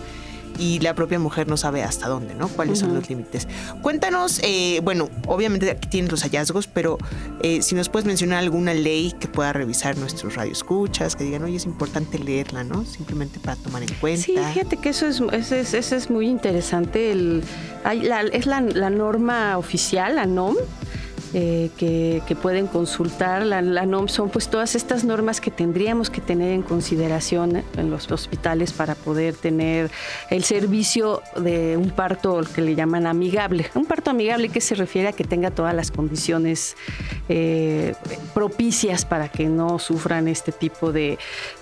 y 0.57 0.79
la 0.79 0.93
propia 0.93 1.19
mujer 1.19 1.47
no 1.47 1.57
sabe 1.57 1.83
hasta 1.83 2.07
dónde, 2.07 2.33
¿no? 2.35 2.47
Cuáles 2.47 2.79
son 2.79 2.93
los 2.93 3.09
límites. 3.09 3.47
Cuéntanos, 3.81 4.39
eh, 4.43 4.79
bueno, 4.83 5.09
obviamente 5.27 5.71
aquí 5.71 5.87
tienes 5.89 6.11
los 6.11 6.23
hallazgos, 6.23 6.67
pero 6.67 6.97
eh, 7.41 7.61
si 7.61 7.75
nos 7.75 7.89
puedes 7.89 8.05
mencionar 8.05 8.39
alguna 8.39 8.73
ley 8.73 9.13
que 9.19 9.27
pueda 9.27 9.53
revisar 9.53 9.97
nuestros 9.97 10.35
radioescuchas, 10.35 11.15
que 11.15 11.23
digan, 11.23 11.43
oye, 11.43 11.57
es 11.57 11.65
importante 11.65 12.19
leerla, 12.19 12.63
¿no? 12.63 12.85
Simplemente 12.85 13.39
para 13.39 13.55
tomar 13.57 13.83
en 13.83 13.93
cuenta. 13.95 14.23
Sí, 14.23 14.35
fíjate 14.53 14.77
que 14.77 14.89
eso 14.89 15.07
es, 15.07 15.51
eso 15.51 15.95
es, 15.95 16.09
muy 16.09 16.27
interesante. 16.27 17.11
El, 17.11 17.43
es 18.33 18.45
la, 18.45 18.61
la 18.61 18.89
norma 18.89 19.57
oficial, 19.57 20.15
la 20.15 20.25
NOM, 20.25 20.55
eh, 21.39 21.69
que, 21.77 22.35
pueden 22.41 22.65
consultar. 22.65 23.45
La, 23.45 23.61
NOM 23.61 24.07
son 24.07 24.29
pues 24.29 24.47
todas 24.47 24.73
estas 24.73 25.03
normas 25.03 25.39
que 25.39 25.51
tendríamos 25.51 26.09
que 26.09 26.19
tener 26.19 26.51
en 26.51 26.63
consideración 26.63 27.63
en 27.77 27.91
los 27.91 28.11
hospitales 28.11 28.73
para 28.73 28.95
poder 28.95 29.35
tener 29.35 29.91
el 30.31 30.43
servicio 30.43 31.21
de 31.35 31.77
un 31.77 31.91
parto 31.91 32.41
que 32.55 32.61
le 32.61 32.73
llaman 32.73 33.05
amigable. 33.05 33.69
Un 33.75 33.85
parto 33.85 34.09
amigable 34.09 34.49
que 34.49 34.61
se 34.61 34.73
refiere 34.73 35.09
a 35.09 35.11
que 35.11 35.25
tenga 35.25 35.51
todas 35.51 35.75
las 35.75 35.91
condiciones 35.91 36.75
eh, 37.29 37.93
propicias 38.33 39.05
para 39.05 39.29
que 39.29 39.45
no 39.45 39.77
sufran 39.77 40.27
este 40.27 40.51
tipo 40.51 40.91
de, 40.91 41.19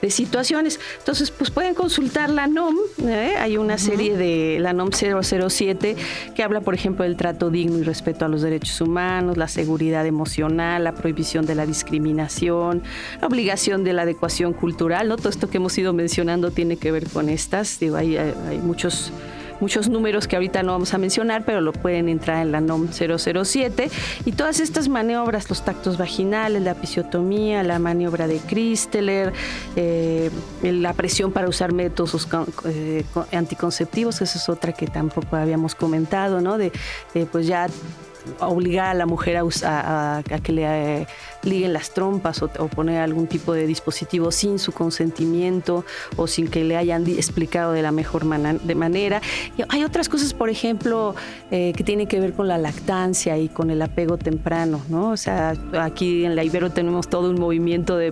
situaciones. 0.07 0.79
Entonces, 0.99 1.31
pues 1.31 1.51
pueden 1.51 1.73
consultar 1.73 2.29
la 2.29 2.47
NOM. 2.47 2.75
¿eh? 3.03 3.35
Hay 3.39 3.57
una 3.57 3.77
serie 3.77 4.15
de 4.15 4.57
la 4.61 4.71
NOM 4.71 4.91
007 4.91 5.97
que 6.33 6.43
habla, 6.43 6.61
por 6.61 6.75
ejemplo, 6.75 7.03
del 7.03 7.17
trato 7.17 7.49
digno 7.49 7.77
y 7.79 7.83
respeto 7.83 8.23
a 8.23 8.29
los 8.29 8.41
derechos 8.41 8.79
humanos, 8.79 9.35
las 9.35 9.57
seguridad 9.65 10.05
emocional, 10.05 10.83
la 10.83 10.93
prohibición 10.93 11.47
de 11.47 11.55
la 11.55 11.65
discriminación, 11.65 12.83
la 13.19 13.27
obligación 13.27 13.83
de 13.83 13.93
la 13.93 14.03
adecuación 14.03 14.53
cultural, 14.53 15.07
¿no? 15.07 15.17
Todo 15.17 15.29
esto 15.29 15.49
que 15.49 15.57
hemos 15.57 15.75
ido 15.77 15.91
mencionando 15.91 16.51
tiene 16.51 16.77
que 16.77 16.91
ver 16.91 17.09
con 17.09 17.29
estas. 17.29 17.79
Digo, 17.79 17.95
hay, 17.95 18.15
hay 18.15 18.59
muchos 18.59 19.11
muchos 19.59 19.89
números 19.89 20.27
que 20.27 20.35
ahorita 20.35 20.63
no 20.63 20.73
vamos 20.73 20.93
a 20.93 20.97
mencionar, 20.97 21.45
pero 21.45 21.61
lo 21.61 21.73
pueden 21.73 22.09
entrar 22.09 22.41
en 22.41 22.51
la 22.51 22.61
NOM 22.61 22.89
007. 22.89 23.89
Y 24.25 24.31
todas 24.33 24.59
estas 24.59 24.87
maniobras, 24.89 25.49
los 25.49 25.63
tactos 25.63 25.97
vaginales, 25.97 26.61
la 26.61 26.71
episiotomía, 26.71 27.63
la 27.63 27.79
maniobra 27.79 28.27
de 28.27 28.37
Christeler, 28.39 29.33
eh, 29.75 30.29
la 30.61 30.93
presión 30.93 31.31
para 31.31 31.47
usar 31.47 31.73
métodos 31.73 32.27
eh, 32.65 33.03
anticonceptivos, 33.31 34.21
esa 34.21 34.37
es 34.37 34.49
otra 34.49 34.73
que 34.73 34.87
tampoco 34.87 35.35
habíamos 35.35 35.75
comentado, 35.75 36.41
¿no? 36.41 36.57
De, 36.57 36.71
de 37.13 37.25
pues 37.25 37.47
ya 37.47 37.67
obligar 38.39 38.87
a 38.87 38.93
la 38.93 39.05
mujer 39.05 39.37
a, 39.63 40.23
que 40.43 40.51
le 40.51 41.01
eh, 41.01 41.07
liguen 41.45 41.73
las 41.73 41.91
trompas 41.91 42.41
o, 42.41 42.49
poner 42.49 43.01
algún 43.01 43.27
tipo 43.27 43.53
de 43.53 43.67
dispositivo 43.67 44.31
sin 44.31 44.59
su 44.59 44.71
consentimiento 44.71 45.85
o 46.15 46.27
sin 46.27 46.47
que 46.47 46.63
le 46.63 46.77
hayan 46.77 47.07
explicado 47.07 47.71
de 47.73 47.81
la 47.81 47.91
mejor 47.91 48.25
de 48.25 48.75
manera. 48.75 49.21
Y 49.57 49.63
hay 49.69 49.83
otras 49.83 50.09
cosas, 50.09 50.33
por 50.33 50.49
ejemplo, 50.49 51.15
eh, 51.51 51.73
que 51.75 51.83
tienen 51.83 52.07
que 52.07 52.19
ver 52.19 52.33
con 52.33 52.47
la 52.47 52.57
lactancia 52.57 53.37
y 53.37 53.49
con 53.49 53.69
el 53.69 53.81
apego 53.81 54.17
temprano, 54.17 54.81
¿no? 54.89 55.11
O 55.11 55.17
sea, 55.17 55.53
aquí 55.79 56.25
en 56.25 56.35
la 56.35 56.43
Ibero 56.43 56.71
tenemos 56.71 57.07
todo 57.07 57.29
un 57.29 57.39
movimiento 57.39 57.97
de, 57.97 58.11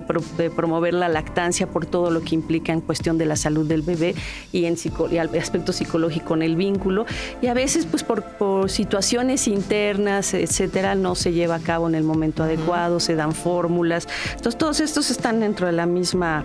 promover 0.55 0.93
la 0.93 1.09
lactancia 1.09 1.67
por 1.67 1.85
todo 1.85 2.11
lo 2.11 2.21
que 2.21 2.35
implica 2.35 2.73
en 2.73 2.81
cuestión 2.81 3.17
de 3.17 3.25
la 3.25 3.35
salud 3.35 3.67
del 3.67 3.81
bebé 3.81 4.15
y 4.51 4.65
en 4.65 4.75
y 5.11 5.17
el 5.17 5.29
aspecto 5.39 5.73
psicológico 5.73 6.35
en 6.35 6.43
el 6.43 6.55
vínculo. 6.55 7.05
Y 7.41 7.47
a 7.47 7.53
veces, 7.53 7.85
pues 7.85 8.03
por, 8.03 8.23
por 8.23 8.69
situaciones 8.69 9.47
internas, 9.47 10.33
etcétera, 10.33 10.95
no 10.95 11.15
se 11.15 11.31
lleva 11.31 11.55
a 11.55 11.59
cabo 11.59 11.87
en 11.87 11.95
el 11.95 12.03
momento 12.03 12.43
adecuado, 12.43 12.99
se 12.99 13.15
da 13.15 13.22
fórmulas. 13.31 14.07
Entonces, 14.31 14.57
todos 14.57 14.79
estos 14.81 15.09
están 15.11 15.39
dentro 15.39 15.67
de 15.67 15.73
la 15.73 15.85
misma 15.85 16.43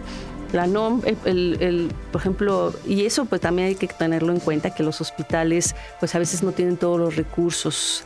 la 0.52 0.66
NOM, 0.66 1.02
el, 1.25 1.92
por 2.11 2.20
ejemplo, 2.20 2.73
y 2.87 3.04
eso 3.04 3.26
pues 3.26 3.40
también 3.40 3.68
hay 3.68 3.75
que 3.75 3.87
tenerlo 3.87 4.32
en 4.32 4.40
cuenta, 4.40 4.70
que 4.70 4.82
los 4.82 5.00
hospitales 5.00 5.75
pues 6.00 6.14
a 6.14 6.18
veces 6.18 6.42
no 6.42 6.52
tienen 6.52 6.76
todos 6.76 6.99
los 6.99 7.16
recursos 7.16 8.04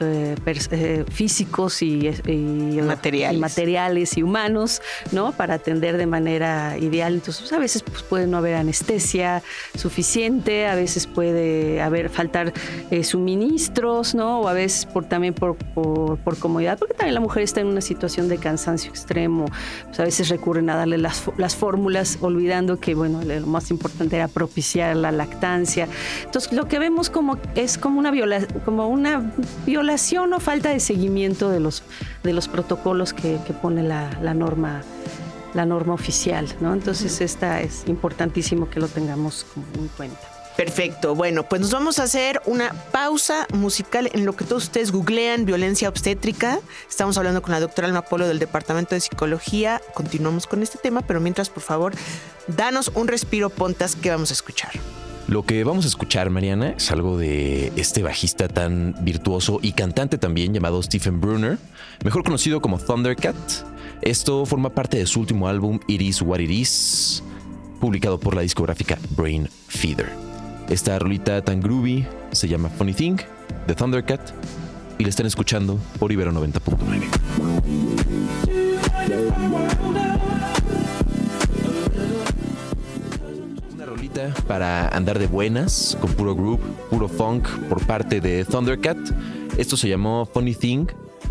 eh, 0.00 0.34
eh, 0.46 1.04
físicos 1.10 1.82
y, 1.82 2.10
materiales. 2.82 3.36
y, 3.36 3.40
materiales. 3.40 4.16
y 4.16 4.22
humanos, 4.22 4.80
¿no? 5.12 5.32
Para 5.32 5.54
atender 5.54 5.96
de 5.96 6.06
manera 6.06 6.78
ideal. 6.78 7.14
Entonces, 7.14 7.42
pues, 7.42 7.52
a 7.52 7.58
veces 7.58 7.82
pues, 7.82 8.02
puede 8.02 8.26
no 8.26 8.38
haber 8.38 8.54
anestesia 8.54 9.42
suficiente, 9.76 10.66
a 10.66 10.74
veces 10.74 11.06
puede 11.06 11.82
haber 11.82 12.08
faltar 12.08 12.52
eh, 12.90 13.04
suministros, 13.04 14.14
¿no? 14.14 14.40
O 14.40 14.48
a 14.48 14.52
veces 14.52 14.86
por, 14.86 15.04
también 15.04 15.34
por, 15.34 15.56
por, 15.56 16.38
comodidad, 16.38 16.78
porque 16.78 16.94
también 16.94 17.14
la 17.14 17.20
mujer 17.20 17.42
está 17.42 17.60
en 17.60 17.66
una 17.66 17.80
situación 17.80 18.28
de 18.28 18.38
cansancio 18.38 18.90
extremo. 18.90 19.46
Pues, 19.86 20.00
a 20.00 20.04
veces 20.04 20.28
recurren 20.28 20.70
a 20.70 20.76
darle 20.76 20.98
las, 20.98 21.24
las 21.36 21.56
fórmulas, 21.56 22.18
olvidando 22.20 22.80
que, 22.80 22.94
bueno, 22.94 23.22
lo 23.22 23.46
más 23.46 23.70
importante 23.70 24.16
era 24.16 24.28
propiciar 24.28 24.96
la 24.96 25.12
lactancia. 25.12 25.88
Entonces, 26.24 26.52
lo 26.52 26.68
que 26.68 26.78
vemos 26.78 27.10
como 27.10 27.38
es 27.54 27.76
como 27.76 27.98
una 27.98 28.10
viola, 28.10 28.46
como 28.64 28.88
una 28.88 29.32
violación 29.90 30.32
o 30.34 30.38
falta 30.38 30.68
de 30.68 30.78
seguimiento 30.78 31.50
de 31.50 31.58
los, 31.58 31.82
de 32.22 32.32
los 32.32 32.46
protocolos 32.46 33.12
que, 33.12 33.38
pone 33.60 33.82
la, 33.82 34.08
norma 34.34 34.82
la 35.52 35.66
norma 35.66 35.94
oficial, 35.94 36.46
¿no? 36.60 36.72
Entonces 36.72 37.20
esta 37.20 37.60
es 37.60 37.82
importantísimo 37.88 38.70
que 38.70 38.78
lo 38.78 38.86
tengamos 38.86 39.46
en 39.74 39.88
cuenta. 39.88 40.20
Perfecto. 40.56 41.16
Bueno, 41.16 41.42
pues 41.42 41.60
nos 41.60 41.72
vamos 41.72 41.98
a 41.98 42.04
hacer 42.04 42.40
una 42.44 42.72
pausa 42.92 43.48
musical 43.52 44.08
en 44.12 44.24
lo 44.24 44.36
que 44.36 44.44
todos 44.44 44.64
ustedes 44.64 44.92
googlean 44.92 45.44
violencia 45.44 45.88
obstétrica. 45.88 46.60
Estamos 46.88 47.18
hablando 47.18 47.42
con 47.42 47.50
la 47.50 47.58
doctora 47.58 47.88
Alma 47.88 48.02
Polo 48.02 48.28
del 48.28 48.38
Departamento 48.38 48.94
de 48.94 49.00
Psicología. 49.00 49.82
Continuamos 49.94 50.46
con 50.46 50.62
este 50.62 50.78
tema, 50.78 51.02
pero 51.02 51.18
mientras, 51.18 51.50
por 51.50 51.64
favor, 51.64 51.94
danos 52.46 52.92
un 52.94 53.08
respiro, 53.08 53.50
Pontas, 53.50 53.96
que 53.96 54.10
vamos 54.10 54.30
a 54.30 54.34
escuchar. 54.34 54.70
Lo 55.30 55.44
que 55.44 55.62
vamos 55.62 55.84
a 55.84 55.88
escuchar, 55.88 56.28
Mariana, 56.28 56.70
es 56.70 56.90
algo 56.90 57.16
de 57.16 57.72
este 57.76 58.02
bajista 58.02 58.48
tan 58.48 58.96
virtuoso 59.02 59.60
y 59.62 59.70
cantante 59.70 60.18
también 60.18 60.52
llamado 60.52 60.82
Stephen 60.82 61.20
Brunner, 61.20 61.56
mejor 62.02 62.24
conocido 62.24 62.60
como 62.60 62.80
Thundercat. 62.80 63.36
Esto 64.02 64.44
forma 64.44 64.70
parte 64.70 64.98
de 64.98 65.06
su 65.06 65.20
último 65.20 65.46
álbum 65.46 65.78
It 65.86 66.02
Is 66.02 66.20
What 66.20 66.40
It 66.40 66.50
Is, 66.50 67.22
publicado 67.78 68.18
por 68.18 68.34
la 68.34 68.42
discográfica 68.42 68.98
Brain 69.10 69.48
Feeder. 69.68 70.10
Esta 70.68 70.98
rolita 70.98 71.40
tan 71.44 71.60
groovy 71.60 72.04
se 72.32 72.48
llama 72.48 72.68
Funny 72.68 72.92
Thing 72.92 73.18
de 73.68 73.74
Thundercat 73.76 74.32
y 74.98 75.04
la 75.04 75.10
están 75.10 75.26
escuchando 75.26 75.78
por 76.00 76.10
Ibero 76.10 76.32
90.9 76.32 77.89
para 84.46 84.88
andar 84.88 85.18
de 85.18 85.26
buenas, 85.26 85.96
con 86.00 86.12
puro 86.12 86.34
group, 86.34 86.60
puro 86.90 87.08
funk 87.08 87.48
por 87.68 87.84
parte 87.86 88.20
de 88.20 88.44
Thundercat. 88.44 88.98
Esto 89.56 89.76
se 89.76 89.88
llamó 89.88 90.26
Funny 90.26 90.54
Thing, 90.54 90.86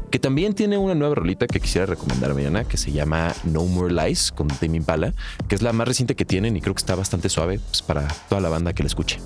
que 0.09 0.19
también 0.19 0.53
tiene 0.53 0.77
una 0.77 0.95
nueva 0.95 1.15
rolita 1.15 1.47
que 1.47 1.59
quisiera 1.59 1.85
recomendar 1.85 2.33
mañana, 2.33 2.63
que 2.63 2.77
se 2.77 2.91
llama 2.91 3.33
No 3.43 3.65
More 3.65 3.93
Lies 3.93 4.31
con 4.31 4.47
Tame 4.47 4.77
Impala, 4.77 5.13
que 5.47 5.55
es 5.55 5.61
la 5.61 5.73
más 5.73 5.87
reciente 5.87 6.15
que 6.15 6.25
tienen 6.25 6.55
y 6.57 6.61
creo 6.61 6.73
que 6.73 6.79
está 6.79 6.95
bastante 6.95 7.29
suave 7.29 7.59
pues, 7.59 7.81
para 7.81 8.07
toda 8.27 8.41
la 8.41 8.49
banda 8.49 8.73
que 8.73 8.83
la 8.83 8.87
escuche. 8.87 9.19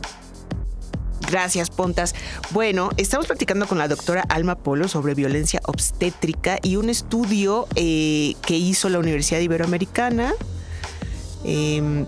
Gracias, 1.29 1.69
Pontas. 1.69 2.13
Bueno, 2.51 2.89
estamos 2.97 3.25
platicando 3.25 3.65
con 3.65 3.77
la 3.77 3.87
doctora 3.87 4.23
Alma 4.29 4.55
Polo 4.55 4.87
sobre 4.87 5.15
violencia 5.15 5.61
obstétrica 5.65 6.59
y 6.61 6.75
un 6.75 6.89
estudio 6.89 7.67
eh, 7.75 8.35
que 8.45 8.57
hizo 8.57 8.89
la 8.89 8.99
Universidad 8.99 9.39
Iberoamericana. 9.39 10.33
Eh, 11.43 12.05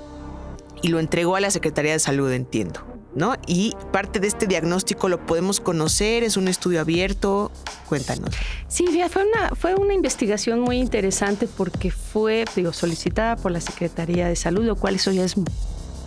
y 0.86 0.89
lo 0.89 1.00
entregó 1.00 1.36
a 1.36 1.39
la 1.39 1.50
Secretaría 1.50 1.94
de 1.94 2.00
Salud, 2.00 2.32
entiendo. 2.32 2.82
¿No? 3.15 3.34
Y 3.48 3.74
parte 3.92 4.20
de 4.20 4.27
este 4.27 4.46
diagnóstico 4.46 5.10
lo 5.10 5.25
podemos 5.25 5.60
conocer, 5.60 6.22
es 6.22 6.38
un 6.38 6.48
estudio 6.48 6.80
abierto. 6.82 7.50
Cuéntanos. 7.89 8.30
Sí, 8.68 8.86
fue 9.10 9.25
una, 9.25 9.56
fue 9.56 9.74
una 9.74 9.96
investigación 9.96 10.60
muy 10.60 10.77
interesante 10.77 11.48
porque 11.48 11.89
fue 11.89 12.46
digo, 12.56 12.72
solicitada 12.72 13.36
por 13.36 13.51
la 13.51 13.62
Secretaría 13.62 14.27
de 14.27 14.36
Salud, 14.36 14.63
lo 14.63 14.75
cual 14.75 14.96
eso 14.96 15.12
ya 15.12 15.24
es 15.24 15.36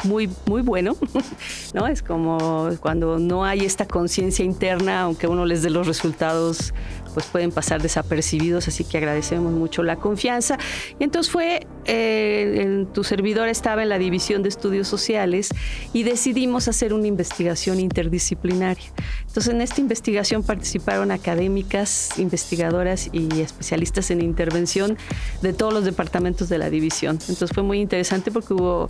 muy, 0.05 0.31
muy 0.47 0.63
bueno, 0.63 0.97
¿no? 1.75 1.89
Es 1.89 2.03
como 2.03 2.69
cuando 2.81 3.19
no 3.19 3.45
hay 3.45 3.61
esta 3.61 3.89
conciencia 3.89 4.45
interna, 4.45 5.01
aunque 5.01 5.27
uno 5.27 5.45
les 5.45 5.63
dé 5.63 5.71
los 5.71 5.89
resultados 5.89 6.73
pues 7.15 7.27
pueden 7.27 7.51
pasar 7.51 7.83
desapercibidos, 7.83 8.69
así 8.69 8.85
que 8.85 8.99
agradecemos 8.99 9.53
mucho 9.53 9.83
la 9.83 9.97
confianza. 9.97 10.59
Y 10.99 11.05
entonces 11.05 11.33
fue, 11.33 11.67
eh, 11.85 12.61
en, 12.63 12.87
tu 12.87 13.05
servidor 13.05 13.49
estaba 13.49 13.83
en 13.83 13.89
la 13.89 13.99
División 13.99 14.43
de 14.43 14.49
Estudios 14.49 14.89
Sociales 14.89 15.51
y 15.93 16.03
decidimos 16.03 16.69
hacer 16.69 16.93
una 16.93 17.07
investigación 17.07 17.81
interdisciplinaria. 17.81 18.93
Entonces 19.27 19.53
en 19.55 19.61
esta 19.61 19.81
investigación 19.81 20.43
participaron 20.43 21.11
académicas, 21.11 22.19
investigadoras 22.19 23.09
y 23.13 23.41
especialistas 23.41 24.11
en 24.11 24.21
intervención 24.21 24.97
de 25.43 25.53
todos 25.53 25.73
los 25.73 25.85
departamentos 25.85 26.49
de 26.49 26.59
la 26.59 26.71
división. 26.71 27.19
Entonces 27.21 27.51
fue 27.53 27.63
muy 27.63 27.81
interesante 27.81 28.31
porque 28.31 28.55
hubo 28.55 28.89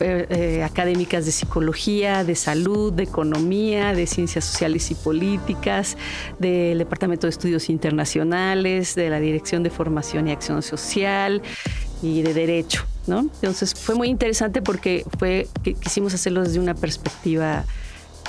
eh, 0.00 0.62
académicas 0.64 1.26
de 1.26 1.32
psicología, 1.32 2.24
de 2.24 2.34
salud, 2.34 2.92
de 2.92 3.04
economía, 3.04 3.94
de 3.94 4.06
ciencias 4.06 4.44
sociales 4.44 4.90
y 4.90 4.94
políticas, 4.94 5.96
del 6.38 6.78
departamento 6.78 7.26
de 7.26 7.30
Estudios 7.30 7.41
Internacionales, 7.68 8.94
de 8.94 9.10
la 9.10 9.20
Dirección 9.20 9.62
de 9.62 9.70
Formación 9.70 10.28
y 10.28 10.32
Acción 10.32 10.62
Social 10.62 11.42
y 12.02 12.22
de 12.22 12.34
Derecho. 12.34 12.84
¿no? 13.06 13.20
Entonces 13.20 13.74
fue 13.74 13.94
muy 13.94 14.08
interesante 14.08 14.62
porque 14.62 15.04
fue, 15.18 15.48
quisimos 15.62 16.14
hacerlo 16.14 16.42
desde 16.42 16.60
una 16.60 16.74
perspectiva 16.74 17.64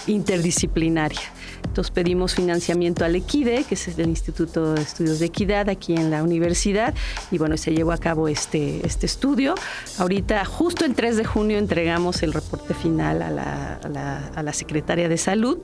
interdisciplinaria. 0.07 1.21
Entonces 1.65 1.91
pedimos 1.91 2.35
financiamiento 2.35 3.03
al 3.03 3.15
EQUIDE, 3.15 3.65
que 3.67 3.75
es 3.75 3.87
el 3.87 4.07
Instituto 4.07 4.73
de 4.73 4.81
Estudios 4.81 5.19
de 5.19 5.25
Equidad 5.25 5.69
aquí 5.69 5.95
en 5.95 6.11
la 6.11 6.23
universidad, 6.23 6.93
y 7.31 7.37
bueno, 7.37 7.57
se 7.57 7.73
llevó 7.73 7.91
a 7.91 7.97
cabo 7.97 8.27
este, 8.27 8.85
este 8.85 9.05
estudio. 9.05 9.55
Ahorita, 9.97 10.45
justo 10.45 10.85
el 10.85 10.93
3 10.93 11.17
de 11.17 11.25
junio, 11.25 11.57
entregamos 11.57 12.23
el 12.23 12.33
reporte 12.33 12.73
final 12.73 13.21
a 13.21 13.31
la, 13.31 14.29
a 14.35 14.43
la, 14.43 14.53
Secretaria 14.53 15.09
de 15.09 15.17
Salud. 15.17 15.57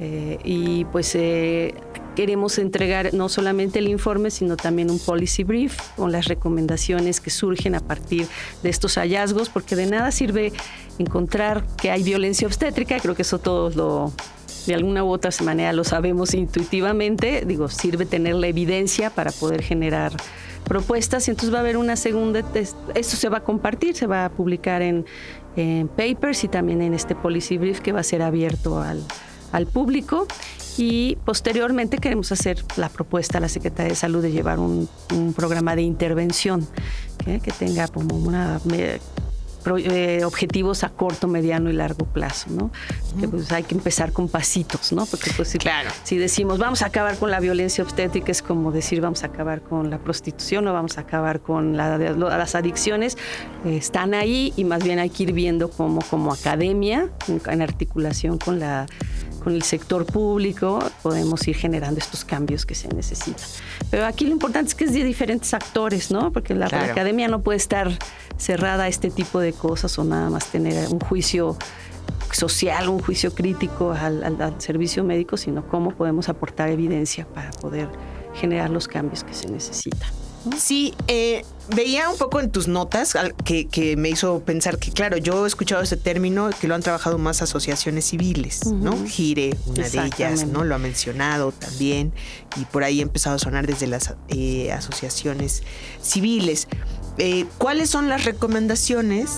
Eh, 0.00 0.38
y 0.42 0.86
pues 0.86 1.14
eh, 1.14 1.74
queremos 2.16 2.58
entregar 2.58 3.14
no 3.14 3.28
solamente 3.28 3.78
el 3.78 3.88
informe, 3.88 4.30
sino 4.30 4.56
también 4.56 4.90
un 4.90 4.98
policy 4.98 5.44
brief 5.44 5.78
con 5.96 6.10
las 6.10 6.26
recomendaciones 6.26 7.20
que 7.20 7.30
surgen 7.30 7.74
a 7.74 7.80
partir 7.80 8.26
de 8.62 8.70
estos 8.70 8.96
hallazgos, 8.96 9.50
porque 9.50 9.76
de 9.76 9.86
nada 9.86 10.10
sirve 10.10 10.52
encontrar 10.98 11.64
que 11.76 11.90
hay 11.90 12.02
violencia 12.02 12.46
obstétrica, 12.46 12.98
creo 12.98 13.14
que 13.14 13.22
eso 13.22 13.38
todos 13.38 13.76
lo 13.76 14.12
de 14.66 14.74
alguna 14.74 15.04
u 15.04 15.10
otra 15.10 15.30
manera 15.42 15.72
lo 15.72 15.84
sabemos 15.84 16.34
intuitivamente, 16.34 17.44
digo, 17.46 17.68
sirve 17.68 18.06
tener 18.06 18.34
la 18.34 18.46
evidencia 18.46 19.10
para 19.10 19.30
poder 19.32 19.62
generar 19.62 20.12
propuestas 20.64 21.28
y 21.28 21.30
entonces 21.30 21.52
va 21.52 21.58
a 21.58 21.60
haber 21.60 21.76
una 21.76 21.96
segunda, 21.96 22.42
esto 22.94 23.16
se 23.16 23.28
va 23.28 23.38
a 23.38 23.44
compartir, 23.44 23.94
se 23.94 24.06
va 24.06 24.24
a 24.24 24.30
publicar 24.30 24.82
en, 24.82 25.04
papers 25.96 26.42
y 26.42 26.48
también 26.48 26.82
en 26.82 26.94
este 26.94 27.14
policy 27.14 27.58
brief 27.58 27.80
que 27.80 27.92
va 27.92 28.00
a 28.00 28.02
ser 28.02 28.22
abierto 28.22 28.82
al, 28.82 29.66
público. 29.66 30.26
Y 30.76 31.16
posteriormente 31.24 31.98
queremos 31.98 32.32
hacer 32.32 32.64
la 32.76 32.88
propuesta 32.88 33.38
a 33.38 33.40
la 33.40 33.48
Secretaría 33.48 33.90
de 33.90 33.94
Salud 33.94 34.20
de 34.20 34.32
llevar 34.32 34.58
un, 34.58 34.88
programa 35.36 35.76
de 35.76 35.82
intervención 35.82 36.66
que 37.24 37.52
tenga 37.52 37.86
como 37.86 38.16
una 38.16 38.60
eh, 39.78 40.24
objetivos 40.24 40.84
a 40.84 40.90
corto, 40.90 41.28
mediano 41.28 41.70
y 41.70 41.72
largo 41.72 42.06
plazo, 42.06 42.50
¿no? 42.50 42.70
Que 43.18 43.28
pues 43.28 43.50
hay 43.52 43.62
que 43.62 43.74
empezar 43.74 44.12
con 44.12 44.28
pasitos, 44.28 44.92
¿no? 44.92 45.06
Porque 45.06 45.30
pues 45.36 45.48
si, 45.48 45.58
claro. 45.58 45.90
si 46.02 46.18
decimos 46.18 46.58
vamos 46.58 46.82
a 46.82 46.86
acabar 46.86 47.16
con 47.16 47.30
la 47.30 47.40
violencia 47.40 47.82
obstétrica 47.82 48.30
es 48.30 48.42
como 48.42 48.72
decir 48.72 49.00
vamos 49.00 49.22
a 49.22 49.26
acabar 49.26 49.62
con 49.62 49.90
la 49.90 49.98
prostitución 49.98 50.66
o 50.68 50.72
vamos 50.72 50.98
a 50.98 51.02
acabar 51.02 51.40
con 51.40 51.76
las 51.76 52.54
adicciones, 52.54 53.16
están 53.64 54.14
ahí 54.14 54.52
y 54.56 54.64
más 54.64 54.82
bien 54.84 54.98
hay 54.98 55.10
que 55.10 55.24
ir 55.24 55.32
viendo 55.32 55.70
cómo 55.70 56.00
como 56.10 56.32
academia, 56.32 57.10
en 57.46 57.62
articulación 57.62 58.38
con 58.38 58.60
la 58.60 58.86
con 59.44 59.54
el 59.54 59.62
sector 59.62 60.06
público 60.06 60.80
podemos 61.02 61.46
ir 61.46 61.54
generando 61.54 62.00
estos 62.00 62.24
cambios 62.24 62.64
que 62.64 62.74
se 62.74 62.88
necesitan. 62.88 63.46
Pero 63.90 64.06
aquí 64.06 64.24
lo 64.24 64.32
importante 64.32 64.68
es 64.70 64.74
que 64.74 64.84
es 64.84 64.94
de 64.94 65.04
diferentes 65.04 65.52
actores, 65.52 66.10
¿no? 66.10 66.32
Porque 66.32 66.54
la, 66.54 66.66
academia 66.66 67.28
no 67.28 67.42
puede 67.42 67.58
estar 67.58 67.96
cerrada 68.38 68.84
a 68.84 68.88
este 68.88 69.10
tipo 69.10 69.38
de 69.38 69.52
cosas 69.52 69.98
o 69.98 70.04
nada 70.04 70.30
más 70.30 70.46
tener 70.46 70.88
un 70.88 70.98
juicio 70.98 71.56
social, 72.32 72.88
un 72.88 73.00
juicio 73.00 73.34
crítico 73.34 73.92
al, 73.92 74.24
al 74.24 74.60
servicio 74.60 75.04
médico, 75.04 75.36
sino 75.36 75.68
cómo 75.68 75.90
podemos 75.90 76.28
aportar 76.28 76.70
evidencia 76.70 77.26
para 77.26 77.50
poder 77.50 77.88
generar 78.34 78.70
los 78.70 78.88
cambios 78.88 79.22
que 79.22 79.34
se 79.34 79.48
necesitan. 79.48 80.10
Sí, 80.58 80.94
eh, 81.08 81.42
veía 81.68 82.08
un 82.10 82.18
poco 82.18 82.40
en 82.40 82.50
tus 82.50 82.68
notas 82.68 83.16
que, 83.44 83.94
me 83.96 84.10
hizo 84.10 84.40
pensar 84.40 84.78
que, 84.78 84.90
claro, 84.90 85.16
yo 85.16 85.44
he 85.44 85.48
escuchado 85.48 85.82
ese 85.82 85.96
término 85.96 86.50
que 86.60 86.68
lo 86.68 86.74
han 86.74 86.82
trabajado 86.82 87.18
más 87.18 87.42
asociaciones 87.42 88.06
civiles, 88.06 88.66
¿no? 88.66 88.96
Gire, 89.06 89.56
una 89.66 89.88
de 89.88 90.06
ellas, 90.06 90.46
¿no? 90.46 90.64
Lo 90.64 90.74
ha 90.74 90.78
mencionado 90.78 91.52
también 91.52 92.12
y 92.56 92.64
por 92.66 92.84
ahí 92.84 93.00
ha 93.00 93.02
empezado 93.02 93.36
a 93.36 93.38
sonar 93.38 93.66
desde 93.66 93.86
las 93.86 94.14
eh, 94.28 94.72
asociaciones 94.72 95.62
civiles. 96.02 96.68
Eh, 97.18 97.46
¿Cuáles 97.58 97.90
son 97.90 98.08
las 98.08 98.24
recomendaciones 98.24 99.30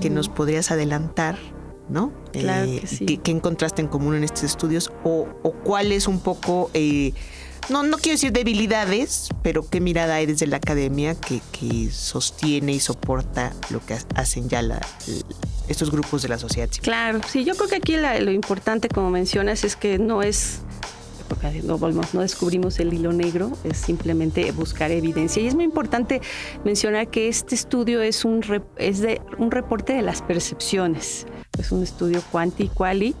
que 0.00 0.10
nos 0.10 0.28
podrías 0.28 0.70
adelantar? 0.70 1.38
¿no? 1.88 2.12
Claro 2.32 2.64
que 2.80 2.86
sí. 2.86 3.18
¿qué, 3.18 3.30
encontraste 3.30 3.82
en 3.82 3.88
común 3.88 4.14
en 4.14 4.24
estos 4.24 4.44
estudios? 4.44 4.90
¿O, 5.04 5.28
o 5.42 5.52
cuál 5.52 5.92
es 5.92 6.08
un 6.08 6.18
poco 6.18 6.70
no, 7.68 7.82
no 7.82 7.98
quiero 7.98 8.14
decir 8.14 8.32
debilidades, 8.32 9.28
pero 9.42 9.68
qué 9.68 9.80
mirada 9.80 10.16
hay 10.16 10.26
desde 10.26 10.46
la 10.46 10.56
academia 10.56 11.14
que, 11.14 11.40
sostiene 11.90 12.72
y 12.72 12.80
soporta 12.80 13.52
lo 13.70 13.84
que 13.84 13.96
hacen 14.14 14.48
ya 14.48 14.62
estos 15.68 15.90
grupos 15.90 16.22
de 16.22 16.28
la 16.28 16.38
sociedad 16.38 16.68
civil. 16.68 16.84
Claro, 16.84 17.20
sí, 17.26 17.44
yo 17.44 17.54
creo 17.54 17.68
que 17.68 17.76
aquí 17.76 17.96
lo 17.96 18.30
importante, 18.30 18.88
como 18.88 19.10
mencionas, 19.10 19.64
es 19.64 19.76
que 19.76 19.98
no 19.98 20.22
es 20.22 20.60
no, 21.62 21.78
no 21.78 22.20
descubrimos 22.20 22.78
el 22.80 22.92
hilo 22.92 23.12
negro, 23.12 23.52
es 23.64 23.78
simplemente 23.78 24.50
buscar 24.52 24.90
evidencia. 24.90 25.42
Y 25.42 25.46
es 25.46 25.54
muy 25.54 25.64
importante 25.64 26.20
mencionar 26.64 27.08
que 27.08 27.28
este 27.28 27.54
estudio 27.54 28.02
es 28.02 28.24
un, 28.24 28.42
es 28.76 29.00
de, 29.00 29.20
un 29.38 29.50
reporte 29.50 29.94
de 29.94 30.02
las 30.02 30.22
percepciones, 30.22 31.26
es 31.58 31.72
un 31.72 31.82
estudio 31.82 32.22
quanti 32.30 32.68
quali 32.68 33.14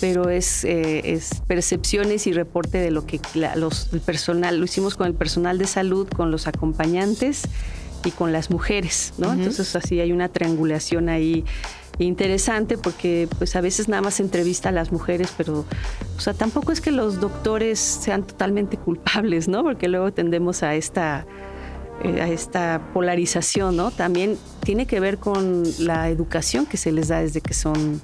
pero 0.00 0.30
es, 0.30 0.64
eh, 0.64 1.12
es 1.12 1.42
percepciones 1.46 2.26
y 2.26 2.32
reporte 2.32 2.78
de 2.78 2.90
lo 2.90 3.06
que 3.06 3.20
los, 3.56 3.92
el 3.92 4.00
personal, 4.00 4.58
lo 4.58 4.64
hicimos 4.64 4.96
con 4.96 5.06
el 5.06 5.14
personal 5.14 5.58
de 5.58 5.66
salud, 5.66 6.08
con 6.08 6.30
los 6.30 6.46
acompañantes 6.46 7.42
y 8.04 8.10
con 8.10 8.32
las 8.32 8.50
mujeres, 8.50 9.14
¿no? 9.18 9.32
Entonces 9.32 9.74
así 9.76 10.00
hay 10.00 10.12
una 10.12 10.28
triangulación 10.28 11.08
ahí 11.08 11.44
interesante 11.98 12.76
porque 12.76 13.28
pues 13.38 13.54
a 13.56 13.60
veces 13.60 13.88
nada 13.88 14.02
más 14.02 14.14
se 14.14 14.22
entrevista 14.22 14.70
a 14.70 14.72
las 14.72 14.92
mujeres, 14.92 15.32
pero 15.36 15.64
o 16.16 16.20
sea, 16.20 16.34
tampoco 16.34 16.72
es 16.72 16.80
que 16.80 16.90
los 16.90 17.20
doctores 17.20 17.78
sean 17.78 18.26
totalmente 18.26 18.76
culpables, 18.76 19.48
¿no? 19.48 19.62
Porque 19.62 19.88
luego 19.88 20.12
tendemos 20.12 20.62
a 20.62 20.74
esta 20.74 21.26
eh, 22.02 22.20
a 22.20 22.28
esta 22.28 22.90
polarización, 22.92 23.76
¿no? 23.76 23.92
También 23.92 24.36
tiene 24.64 24.86
que 24.86 24.98
ver 24.98 25.18
con 25.18 25.62
la 25.78 26.08
educación 26.08 26.66
que 26.66 26.76
se 26.76 26.90
les 26.90 27.08
da 27.08 27.20
desde 27.20 27.40
que 27.40 27.54
son 27.54 28.02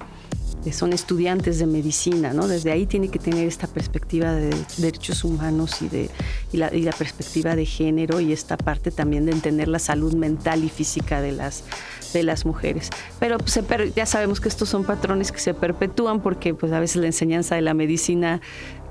son 0.71 0.93
estudiantes 0.93 1.57
de 1.59 1.65
medicina, 1.65 2.33
¿no? 2.33 2.47
Desde 2.47 2.71
ahí 2.71 2.85
tiene 2.85 3.09
que 3.09 3.17
tener 3.17 3.47
esta 3.47 3.67
perspectiva 3.67 4.31
de 4.33 4.55
derechos 4.77 5.23
humanos 5.23 5.81
y, 5.81 5.89
de, 5.89 6.09
y 6.51 6.57
la, 6.57 6.73
y 6.73 6.83
la 6.83 6.91
perspectiva 6.91 7.55
de 7.55 7.65
género 7.65 8.19
y 8.19 8.31
esta 8.31 8.57
parte 8.57 8.91
también 8.91 9.25
de 9.25 9.31
entender 9.31 9.67
la 9.67 9.79
salud 9.79 10.13
mental 10.13 10.63
y 10.63 10.69
física 10.69 11.21
de 11.21 11.31
las, 11.31 11.63
de 12.13 12.23
las 12.23 12.45
mujeres. 12.45 12.89
Pero 13.19 13.37
pues, 13.37 13.59
ya 13.95 14.05
sabemos 14.05 14.39
que 14.39 14.49
estos 14.49 14.69
son 14.69 14.83
patrones 14.83 15.31
que 15.31 15.39
se 15.39 15.53
perpetúan 15.53 16.21
porque 16.21 16.53
pues, 16.53 16.71
a 16.71 16.79
veces 16.79 16.97
la 16.97 17.07
enseñanza 17.07 17.55
de 17.55 17.61
la 17.61 17.73
medicina 17.73 18.41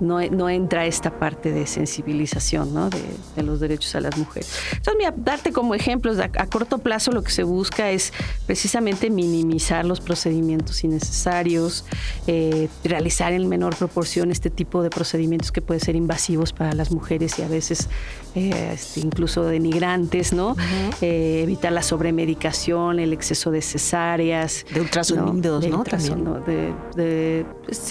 no, 0.01 0.21
no 0.21 0.49
entra 0.49 0.87
esta 0.87 1.19
parte 1.19 1.53
de 1.53 1.67
sensibilización 1.67 2.75
¿no? 2.75 2.91
de, 2.91 3.03
de, 3.37 3.43
los 3.43 3.61
derechos 3.61 3.95
a 3.95 4.01
las 4.01 4.17
mujeres. 4.17 4.51
Entonces, 4.73 4.95
mira, 4.99 5.15
darte 5.17 5.53
como 5.53 5.75
ejemplos, 5.75 6.19
a, 6.19 6.47
corto 6.47 6.79
plazo 6.79 7.13
lo 7.13 7.23
que 7.23 7.31
se 7.31 7.43
busca 7.43 7.91
es 7.91 8.13
precisamente 8.47 9.11
minimizar 9.11 9.85
los 9.85 10.01
procedimientos 10.01 10.83
innecesarios, 10.85 11.85
eh, 12.27 12.69
realizar 12.85 13.33
en 13.33 13.49
menor 13.49 13.77
proporción 13.77 14.31
este 14.31 14.51
tipo 14.51 14.83
de 14.83 14.91
procedimientos 14.91 15.53
que 15.53 15.61
pueden 15.61 15.81
ser 15.81 15.97
invasivos 15.97 16.53
para 16.53 16.73
las 16.73 16.91
mujeres 16.91 17.39
y 17.39 17.43
a 17.43 17.49
veces 17.49 17.89
eh, 18.35 18.73
este, 18.75 19.01
incluso 19.01 19.45
denigrantes, 19.45 20.33
¿no? 20.33 20.57
Eh, 21.01 21.41
evitar 21.43 21.73
la 21.73 21.83
sobremedicación, 21.83 23.01
el 23.01 23.13
exceso 23.13 23.51
de 23.51 23.63
cesáreas. 23.63 24.65
De 24.73 24.81
ultrasonidos, 24.81 25.67
¿no? 25.69 25.85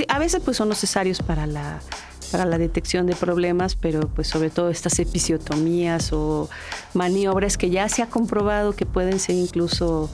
a 0.08 0.20
veces 0.20 0.42
pues 0.44 0.58
son 0.58 0.70
necesarios 0.70 1.22
para 1.22 1.46
la 1.46 1.80
para 2.32 2.46
la 2.46 2.58
detección 2.58 3.06
de 3.08 3.16
problemas, 3.16 3.76
pero 3.76 4.08
pues 4.08 4.28
sobre 4.28 4.50
todo 4.50 4.70
estas 4.70 5.00
episiotomías 5.00 6.14
o 6.14 6.50
maniobras 6.94 7.58
que 7.58 7.70
ya 7.70 7.90
se 7.90 8.02
ha 8.02 8.10
comprobado 8.10 8.74
que 8.74 8.86
pueden 8.86 9.20
ser 9.20 9.36
incluso 9.36 10.10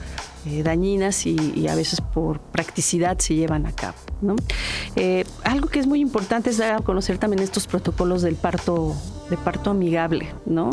eh, 0.47 0.61
dañinas 0.61 1.25
y, 1.25 1.67
a 1.67 1.73
veces 1.73 2.01
por 2.01 2.39
practicidad 2.39 3.17
se 3.17 3.33
llevan 3.33 3.65
a 3.65 3.71
cabo. 3.71 3.95
Eh, 4.95 5.25
algo 5.43 5.67
que 5.67 5.79
es 5.79 5.87
muy 5.87 5.99
importante 5.99 6.51
es 6.51 6.57
dar 6.57 6.73
a 6.73 6.79
conocer 6.81 7.17
también 7.17 7.41
estos 7.41 7.65
protocolos 7.65 8.21
del 8.21 8.35
parto, 8.35 8.93
de 9.31 9.37
parto 9.37 9.71
amigable, 9.71 10.27
¿no? 10.45 10.69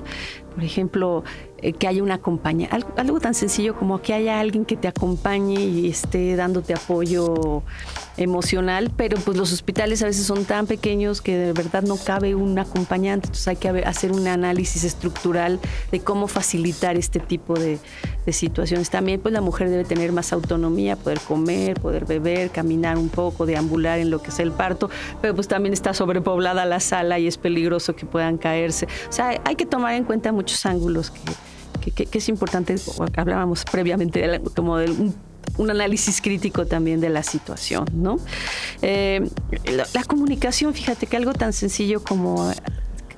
Por 0.55 0.63
ejemplo, 0.63 1.25
eh, 1.57 1.73
que 1.73 1.89
haya 1.89 2.03
una 2.03 2.15
acompaña, 2.15 2.69
algo, 2.71 3.19
tan 3.19 3.33
sencillo 3.33 3.75
como 3.75 4.03
que 4.03 4.13
haya 4.13 4.41
alguien 4.41 4.67
que 4.67 4.77
te 4.77 4.89
acompañe 4.89 5.65
y 5.65 5.89
esté 5.89 6.37
dándote 6.37 6.75
apoyo 6.75 7.63
emocional, 8.17 8.91
pero 8.97 9.17
pues 9.19 9.37
los 9.37 9.53
hospitales 9.53 10.03
a 10.03 10.07
veces 10.07 10.27
son 10.27 10.45
tan 10.45 10.67
pequeños 10.67 11.23
que 11.23 11.37
de 11.37 11.53
verdad 11.53 11.83
no 11.83 11.97
cabe 11.97 12.35
un 12.35 12.59
acompañante, 12.59 13.29
entonces 13.29 13.49
hay 13.49 13.57
que 13.57 13.69
hacer 13.69 14.13
un 14.13 14.27
análisis 14.27 14.85
estructural 14.85 15.61
de 15.91 16.01
cómo 16.01 16.29
facilitar 16.29 16.97
este 16.97 17.21
tipo 17.21 17.55
de, 17.55 17.79
situaciones. 18.29 18.89
También 18.89 19.21
pues 19.21 19.33
la 19.33 19.41
mujer 19.41 19.69
debe 19.69 19.85
tener 19.85 20.13
más 20.13 20.33
autonomía, 20.33 20.95
poder 20.95 21.19
comer, 21.21 21.81
poder 21.81 22.05
beber, 22.05 22.51
caminar 22.51 22.97
un 22.97 23.09
poco, 23.09 23.47
deambular 23.47 23.99
en 23.99 24.11
lo 24.11 24.23
que 24.23 24.31
es 24.31 24.39
el 24.39 24.53
parto, 24.53 24.91
pero 25.21 25.35
pues 25.35 25.49
también 25.49 25.73
está 25.73 25.93
sobrepoblada 25.93 26.65
la 26.65 26.79
sala 26.79 27.19
y 27.19 27.27
es 27.27 27.37
peligroso 27.37 27.97
que 27.97 28.07
puedan 28.07 28.39
caerse. 28.39 28.87
O 29.09 29.13
sea, 29.13 29.41
hay 29.45 29.57
que 29.57 29.67
tomar 29.67 29.95
en 29.95 30.05
cuenta 30.05 30.31
muchos 30.31 30.65
ángulos 30.67 31.11
que 31.11 31.21
que, 31.91 32.19
es 32.19 32.29
importante, 32.29 32.77
hablábamos 33.17 33.65
previamente 33.65 34.41
como 34.55 34.79
de 34.79 34.91
un, 34.91 35.71
análisis 35.71 36.21
crítico 36.21 36.67
también 36.67 37.01
de 37.01 37.11
la 37.11 37.23
situación, 37.23 37.87
¿no? 37.93 38.19
Eh, 38.81 39.29
la, 39.65 40.05
comunicación, 40.05 40.73
fíjate 40.73 41.07
que 41.07 41.17
algo 41.17 41.33
tan 41.33 41.53
sencillo 41.53 42.03
como 42.03 42.53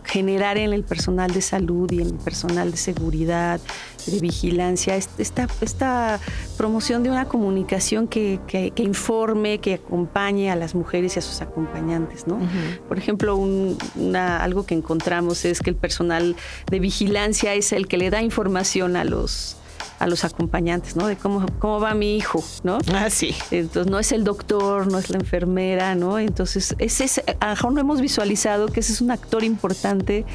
generar 0.04 0.58
en 0.58 0.72
el 0.72 0.84
personal 0.84 1.32
de 1.32 1.40
salud 1.40 1.90
y 1.90 2.00
en 2.00 2.08
el 2.08 2.18
personal 2.18 2.70
de 2.70 2.76
seguridad, 2.76 3.60
de 4.06 4.20
vigilancia, 4.20 4.96
esta, 4.96 5.48
esta 5.60 6.20
promoción 6.56 7.02
de 7.02 7.10
una 7.10 7.26
comunicación 7.26 8.06
que, 8.06 8.38
que, 8.46 8.72
informe, 8.76 9.58
que 9.58 9.74
acompañe 9.74 10.50
a 10.50 10.56
las 10.56 10.74
mujeres 10.74 11.16
y 11.16 11.18
a 11.18 11.22
sus 11.22 11.40
acompañantes. 11.40 12.26
¿no? 12.26 12.38
Por 12.88 12.98
ejemplo, 12.98 13.36
una, 13.36 14.42
algo 14.42 14.66
que 14.66 14.74
encontramos 14.74 15.44
es 15.44 15.60
que 15.60 15.70
el 15.70 15.76
personal 15.76 16.36
de 16.70 16.80
vigilancia 16.80 17.54
es 17.54 17.72
el 17.72 17.88
que 17.88 17.96
le 17.96 18.10
da 18.10 18.22
información 18.22 18.96
a 18.96 19.04
los 19.04 19.56
a 20.04 20.06
los 20.06 20.22
acompañantes, 20.22 20.96
¿no? 20.96 21.06
De 21.06 21.16
cómo, 21.16 21.46
cómo 21.58 21.80
va 21.80 21.94
mi 21.94 22.14
hijo, 22.14 22.44
¿no? 22.62 22.76
Ah, 22.92 23.08
sí. 23.08 23.34
Entonces, 23.50 23.90
no 23.90 23.98
es 23.98 24.12
el 24.12 24.22
doctor, 24.22 24.86
no 24.86 24.98
es 24.98 25.08
la 25.08 25.16
enfermera, 25.16 25.94
¿no? 25.94 26.18
Entonces, 26.18 26.76
ese 26.78 27.04
es, 27.04 27.22
a 27.40 27.46
lo 27.46 27.50
mejor 27.52 27.72
no 27.72 27.80
hemos 27.80 28.02
visualizado 28.02 28.68
que 28.68 28.80
ese 28.80 28.92
es 28.92 29.00
un 29.00 29.10
actor 29.10 29.44
importante 29.44 30.26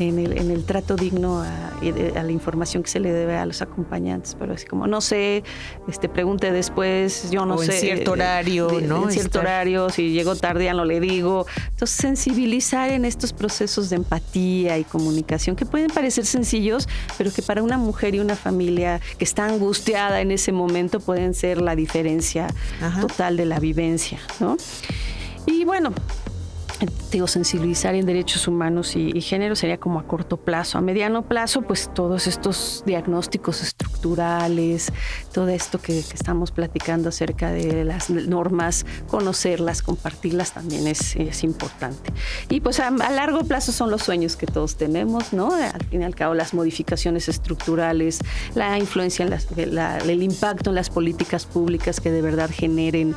en 0.00 0.18
el, 0.18 0.36
en 0.36 0.50
el 0.50 0.64
trato 0.64 0.96
digno 0.96 1.40
a, 1.40 1.68
a, 1.68 2.22
la 2.24 2.32
información 2.32 2.82
que 2.82 2.90
se 2.90 2.98
le 2.98 3.12
debe 3.12 3.36
a 3.36 3.46
los 3.46 3.62
acompañantes, 3.62 4.36
pero 4.36 4.54
así 4.54 4.66
como, 4.66 4.88
no 4.88 5.00
sé, 5.00 5.44
este, 5.86 6.08
pregunte 6.08 6.50
después, 6.50 7.30
yo 7.30 7.46
no 7.46 7.58
sé. 7.58 7.74
en 7.74 7.80
cierto 7.80 8.12
horario, 8.12 8.80
¿no? 8.80 9.04
En 9.04 9.12
cierto 9.12 9.38
horario, 9.38 9.88
si 9.90 10.10
llego 10.10 10.34
tarde 10.34 10.64
ya 10.64 10.74
no 10.74 10.84
le 10.84 10.98
digo. 10.98 11.46
Entonces, 11.70 11.96
sensibilizar 11.96 12.90
en 12.90 13.04
estos 13.04 13.32
procesos 13.32 13.88
de 13.88 13.96
empatía 13.96 14.78
y 14.78 14.84
comunicación 14.84 15.54
que 15.54 15.64
pueden 15.64 15.90
parecer 15.90 16.26
sencillos, 16.26 16.88
pero 17.16 17.32
que 17.32 17.42
para 17.42 17.62
una 17.62 17.78
mujer 17.78 18.16
y 18.16 18.18
una 18.18 18.34
familia 18.34 19.00
que 19.18 19.24
está 19.24 19.46
angustiada 19.46 20.20
en 20.20 20.30
ese 20.30 20.52
momento 20.52 21.00
pueden 21.00 21.34
ser 21.34 21.60
la 21.60 21.76
diferencia 21.76 22.48
total 23.00 23.36
de 23.36 23.46
la 23.46 23.58
vivencia, 23.58 24.18
¿no? 24.40 24.56
Y 25.46 25.64
bueno, 25.64 25.92
digo, 27.10 27.26
sensibilizar 27.26 27.94
en 27.94 28.06
derechos 28.06 28.48
humanos 28.48 28.96
y, 28.96 29.20
género 29.20 29.54
sería 29.54 29.78
como 29.78 30.00
a 30.00 30.06
corto 30.06 30.36
plazo. 30.36 30.78
A 30.78 30.80
mediano 30.80 31.22
plazo, 31.22 31.62
pues 31.62 31.90
todos 31.94 32.26
estos 32.26 32.82
diagnósticos 32.86 33.62
estructurales, 33.62 34.92
todo 35.32 35.48
esto 35.48 35.78
que, 35.80 35.98
estamos 35.98 36.50
platicando 36.50 37.08
acerca 37.08 37.50
de 37.50 37.84
las 37.84 38.10
normas, 38.10 38.86
conocerlas, 39.08 39.82
compartirlas 39.82 40.52
también 40.52 40.86
es, 40.86 41.12
importante. 41.42 42.12
Y 42.48 42.60
pues 42.60 42.78
a, 42.80 42.90
largo 42.90 43.44
plazo 43.44 43.72
son 43.72 43.90
los 43.90 44.02
sueños 44.02 44.36
que 44.36 44.46
todos 44.46 44.76
tenemos, 44.76 45.32
¿no? 45.32 45.54
Al 45.54 45.84
fin 45.86 46.02
y 46.02 46.04
al 46.04 46.14
cabo, 46.14 46.34
las 46.34 46.54
modificaciones 46.54 47.28
estructurales, 47.28 48.20
la 48.54 48.78
influencia, 48.78 49.26
en 49.26 49.78
el 50.10 50.22
impacto 50.22 50.70
en 50.70 50.76
las 50.76 50.90
políticas 50.90 51.46
públicas 51.46 52.00
que 52.00 52.10
de 52.10 52.22
verdad 52.22 52.50
generen 52.52 53.14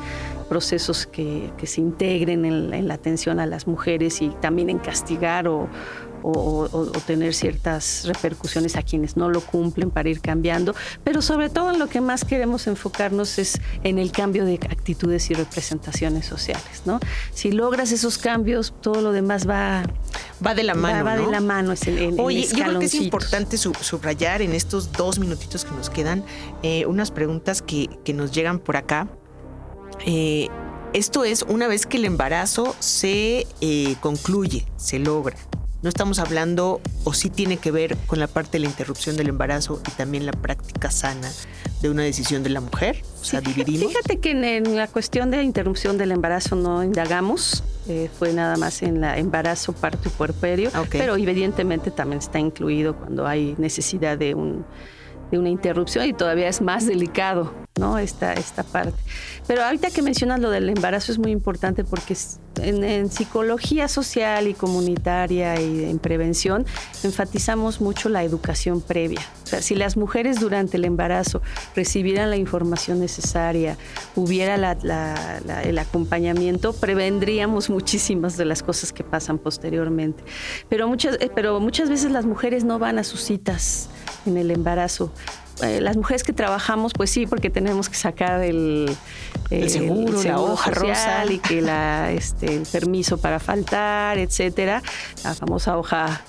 procesos 0.49 1.05
que, 1.05 1.51
se 1.63 1.81
integren 1.81 2.45
en, 2.45 2.87
la 2.87 2.93
atención 2.93 3.39
a 3.39 3.45
las 3.45 3.67
mujeres 3.67 4.21
y 4.21 4.29
también 4.29 4.69
en 4.69 4.79
castigar 4.79 5.47
o, 5.47 5.69
tener 7.05 7.35
ciertas 7.35 8.05
repercusiones 8.07 8.75
a 8.77 8.81
quienes 8.81 9.15
no 9.15 9.29
lo 9.29 9.41
cumplen 9.41 9.91
para 9.91 10.09
ir 10.09 10.21
cambiando, 10.21 10.73
pero 11.03 11.21
sobre 11.21 11.49
todo 11.49 11.69
en 11.69 11.77
lo 11.77 11.87
que 11.87 12.01
más 12.01 12.25
queremos 12.25 12.65
enfocarnos 12.65 13.37
es 13.37 13.61
en 13.83 13.99
el 13.99 14.11
cambio 14.11 14.43
de 14.43 14.55
actitudes 14.55 15.29
y 15.29 15.35
representaciones 15.35 16.25
sociales, 16.25 16.81
¿no? 16.85 16.99
Si 17.31 17.51
logras 17.51 17.91
esos 17.91 18.17
cambios, 18.17 18.73
todo 18.81 19.01
lo 19.01 19.11
demás 19.11 19.47
va 19.47 19.83
va 20.45 20.55
de 20.55 20.63
la 20.63 20.73
mano, 20.73 21.05
va, 21.05 21.17
de 21.17 21.27
la 21.27 21.41
mano. 21.41 21.73
Oye, 22.17 22.47
yo 22.47 22.63
creo 22.63 22.79
que 22.79 22.85
es 22.85 22.95
importante 22.95 23.57
subrayar 23.57 24.41
en 24.41 24.53
estos 24.53 24.91
dos 24.91 25.19
minutitos 25.19 25.65
que 25.65 25.71
nos 25.71 25.89
quedan 25.89 26.23
eh, 26.63 26.85
unas 26.85 27.11
preguntas 27.11 27.61
que, 27.61 27.89
que 28.03 28.13
nos 28.13 28.31
llegan 28.31 28.59
por 28.59 28.77
acá. 28.77 29.07
Eh, 30.05 30.49
esto 30.93 31.23
es 31.25 31.41
una 31.43 31.67
vez 31.67 31.85
que 31.85 31.97
el 31.97 32.05
embarazo 32.05 32.75
se 32.79 33.47
eh, 33.61 33.95
concluye, 33.99 34.65
se 34.77 34.99
logra. 34.99 35.35
No 35.81 35.89
estamos 35.89 36.19
hablando, 36.19 36.81
o 37.03 37.13
sí 37.13 37.29
tiene 37.29 37.57
que 37.57 37.69
ver 37.69 37.97
con 38.07 38.19
la 38.19 38.27
parte 38.27 38.53
de 38.53 38.59
la 38.59 38.65
interrupción 38.67 39.17
del 39.17 39.29
embarazo 39.29 39.81
y 39.87 39.91
también 39.91 40.25
la 40.25 40.31
práctica 40.31 40.89
sana 40.89 41.31
de 41.81 41.89
una 41.89 42.03
decisión 42.03 42.41
de 42.43 42.49
la 42.49 42.61
mujer. 42.61 43.03
O 43.21 43.23
sea, 43.23 43.41
dividimos. 43.41 43.89
Fíjate 43.89 44.19
que 44.19 44.31
en, 44.31 44.75
la 44.75 44.87
cuestión 44.87 45.29
de 45.29 45.37
la 45.37 45.43
interrupción 45.43 45.97
del 45.97 46.11
embarazo 46.11 46.55
no 46.55 46.83
indagamos. 46.83 47.63
Eh, 47.87 48.09
fue 48.17 48.33
nada 48.33 48.57
más 48.57 48.81
en 48.81 49.01
la 49.01 49.19
embarazo, 49.19 49.73
parto 49.73 50.07
y 50.09 50.11
puerperio. 50.11 50.71
Pero 50.89 51.17
evidentemente 51.17 51.91
también 51.91 52.19
está 52.19 52.39
incluido 52.39 52.95
cuando 52.95 53.27
hay 53.27 53.53
necesidad 53.59 54.17
de 54.17 54.33
un 54.33 54.65
de 55.31 55.39
una 55.39 55.49
interrupción 55.49 56.05
y 56.05 56.13
todavía 56.13 56.47
es 56.47 56.61
más 56.61 56.85
delicado, 56.85 57.51
¿no? 57.77 57.97
Esta, 57.97 58.33
esta 58.33 58.63
parte. 58.63 58.97
Pero 59.47 59.63
ahorita 59.63 59.91
que 59.91 60.01
mencionas 60.01 60.39
lo 60.39 60.49
del 60.49 60.69
embarazo 60.69 61.11
es 61.11 61.19
muy 61.19 61.31
importante 61.31 61.83
porque 61.83 62.15
en, 62.61 63.11
psicología 63.11 63.89
social 63.89 64.47
y 64.47 64.53
comunitaria 64.53 65.59
y 65.59 65.83
en 65.83 65.99
prevención 65.99 66.65
enfatizamos 67.03 67.81
mucho 67.81 68.07
la 68.07 68.23
educación 68.23 68.79
previa. 68.79 69.21
Si 69.59 69.75
las 69.75 69.97
mujeres 69.97 70.39
durante 70.39 70.77
el 70.77 70.85
embarazo 70.85 71.41
recibieran 71.75 72.29
la 72.29 72.37
información 72.37 72.99
necesaria, 72.99 73.77
hubiera 74.15 74.55
el 74.55 75.77
acompañamiento, 75.77 76.71
prevendríamos 76.73 77.69
muchísimas 77.69 78.37
de 78.37 78.45
las 78.45 78.63
cosas 78.63 78.93
que 78.93 79.03
pasan 79.03 79.37
posteriormente. 79.37 80.23
Pero 80.69 80.87
muchas, 80.87 81.17
eh, 81.19 81.29
pero 81.33 81.59
muchas 81.59 81.89
veces 81.89 82.11
las 82.11 82.25
mujeres 82.25 82.63
no 82.63 82.79
van 82.79 82.99
a 82.99 83.03
sus 83.03 83.21
citas 83.21 83.89
en 84.25 84.37
el 84.37 84.49
embarazo. 84.51 85.11
Eh, 85.63 85.79
las 85.79 85.95
mujeres 85.95 86.23
que 86.23 86.33
trabajamos, 86.33 86.93
pues 86.93 87.09
sí, 87.09 87.25
porque 87.25 87.49
tenemos 87.49 87.87
que 87.87 87.95
sacar 87.95 88.41
el, 88.43 88.95
seguro, 89.67 90.21
la 90.23 90.39
hoja 90.39 90.71
rosa 90.71 91.25
y 91.25 91.39
que 91.39 91.61
la, 91.61 92.11
este, 92.11 92.55
el 92.55 92.63
permiso 92.63 93.17
para 93.17 93.39
faltar, 93.39 94.17
etcétera, 94.17 94.83
la 95.23 95.33
famosa 95.33 95.77
hoja, 95.77 96.21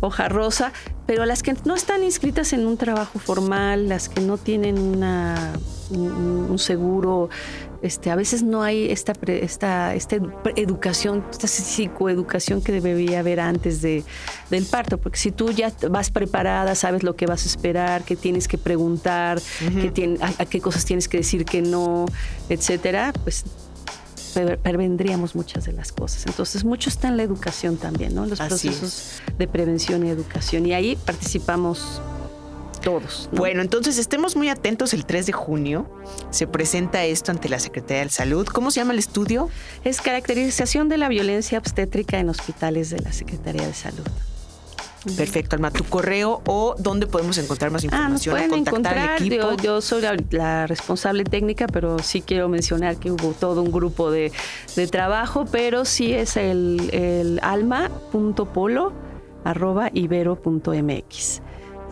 hoja 0.00 0.28
rosa. 0.28 0.72
Pero 1.06 1.26
las 1.26 1.42
que 1.42 1.54
no 1.64 1.74
están 1.74 2.02
inscritas 2.02 2.52
en 2.52 2.66
un 2.66 2.76
trabajo 2.76 3.18
formal, 3.18 3.88
las 3.88 4.08
que 4.08 4.20
no 4.20 4.36
tienen 4.38 4.78
una, 4.78 5.52
un 5.90 6.58
seguro 6.58 7.28
este, 7.84 8.10
a 8.10 8.16
veces 8.16 8.42
no 8.42 8.62
hay 8.62 8.90
esta, 8.90 9.12
esta, 9.26 9.94
esta 9.94 10.16
educación, 10.56 11.22
esta 11.30 11.46
psicoeducación 11.46 12.62
que 12.62 12.72
debería 12.72 13.20
haber 13.20 13.40
antes 13.40 13.82
de, 13.82 14.04
del 14.48 14.64
parto, 14.64 14.96
porque 14.96 15.18
si 15.18 15.30
tú 15.30 15.50
ya 15.50 15.70
vas 15.90 16.10
preparada, 16.10 16.74
sabes 16.76 17.02
lo 17.02 17.14
que 17.14 17.26
vas 17.26 17.44
a 17.44 17.46
esperar, 17.46 18.02
qué 18.02 18.16
tienes 18.16 18.48
que 18.48 18.56
preguntar, 18.56 19.38
qué 19.58 20.18
a, 20.22 20.46
qué 20.46 20.62
cosas 20.62 20.86
tienes 20.86 21.08
que 21.08 21.18
decir 21.18 21.44
que 21.44 21.60
no, 21.60 22.06
etcétera, 22.48 23.12
pues 23.22 23.44
prevendríamos 24.62 25.34
muchas 25.34 25.66
de 25.66 25.72
las 25.74 25.92
cosas. 25.92 26.24
Entonces, 26.26 26.64
mucho 26.64 26.88
está 26.88 27.08
en 27.08 27.18
la 27.18 27.22
educación 27.22 27.76
también, 27.76 28.14
¿no? 28.14 28.24
Los 28.24 28.40
procesos 28.40 29.20
de 29.38 29.46
prevención 29.46 30.06
y 30.06 30.08
educación. 30.08 30.64
Y 30.64 30.72
ahí 30.72 30.96
participamos 30.96 32.00
todos. 32.84 33.28
Bueno, 33.32 33.62
entonces 33.62 33.98
estemos 33.98 34.36
muy 34.36 34.48
atentos 34.48 34.94
el 34.94 35.04
3 35.06 35.26
de 35.26 35.32
junio. 35.32 35.90
Se 36.30 36.46
presenta 36.46 37.04
esto 37.04 37.32
ante 37.32 37.48
la 37.48 37.58
Secretaría 37.58 38.04
de 38.04 38.10
Salud. 38.10 38.46
¿Cómo 38.46 38.70
se 38.70 38.80
llama 38.80 38.92
el 38.92 38.98
estudio? 38.98 39.48
Es 39.82 40.00
caracterización 40.00 40.88
de 40.88 40.98
la 40.98 41.08
violencia 41.08 41.58
obstétrica 41.58 42.18
en 42.18 42.28
hospitales 42.28 42.90
de 42.90 43.00
la 43.00 43.12
Secretaría 43.12 43.66
de 43.66 43.74
Salud. 43.74 44.04
Perfecto, 45.16 45.56
Alma. 45.56 45.70
¿Tu 45.70 45.84
correo 45.84 46.40
o 46.46 46.76
dónde 46.78 47.06
podemos 47.06 47.36
encontrar 47.38 47.70
más 47.70 47.84
información? 47.84 48.10
Ah, 48.10 48.14
nos 48.14 48.26
pueden 48.26 48.54
encontrar. 48.66 49.22
Yo, 49.62 49.80
soy 49.80 50.02
la, 50.30 50.66
responsable 50.66 51.24
técnica, 51.24 51.66
pero 51.66 51.98
sí 51.98 52.22
quiero 52.22 52.48
mencionar 52.48 52.96
que 52.96 53.10
hubo 53.10 53.32
todo 53.32 53.62
un 53.62 53.70
grupo 53.70 54.10
de, 54.10 54.32
trabajo, 54.90 55.44
pero 55.50 55.84
sí 55.84 56.12
es 56.12 56.36
el, 56.36 56.90
el 56.92 57.40
alma.polo 57.42 58.92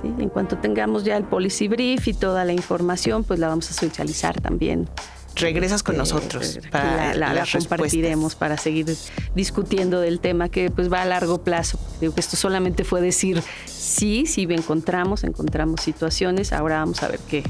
En 0.02 0.28
cuanto 0.28 0.56
tengamos 0.58 1.04
ya 1.04 1.16
el 1.16 1.24
policy 1.24 1.68
brief 1.68 2.08
y 2.08 2.14
toda 2.14 2.44
la 2.44 2.52
información, 2.52 3.24
pues 3.24 3.38
la 3.38 3.48
vamos 3.48 3.70
a 3.70 3.74
socializar 3.74 4.40
también. 4.40 4.88
Regresas 5.34 5.82
con 5.82 5.94
este, 5.94 5.98
nosotros 5.98 6.58
para 6.70 7.14
la, 7.14 7.46
compartiremos 7.50 8.34
para 8.34 8.58
seguir 8.58 8.94
discutiendo 9.34 10.00
del 10.00 10.20
tema 10.20 10.50
que 10.50 10.70
pues 10.70 10.92
va 10.92 11.02
a 11.02 11.06
largo 11.06 11.42
plazo. 11.42 11.78
Digo 12.00 12.14
que 12.14 12.20
esto 12.20 12.36
solamente 12.36 12.84
fue 12.84 13.00
decir 13.00 13.42
sí, 13.64 14.26
sí 14.26 14.46
encontramos, 14.50 15.24
encontramos 15.24 15.80
situaciones. 15.80 16.52
Ahora 16.52 16.80
vamos 16.80 17.02
a 17.02 17.08
ver 17.08 17.20
qué, 17.30 17.44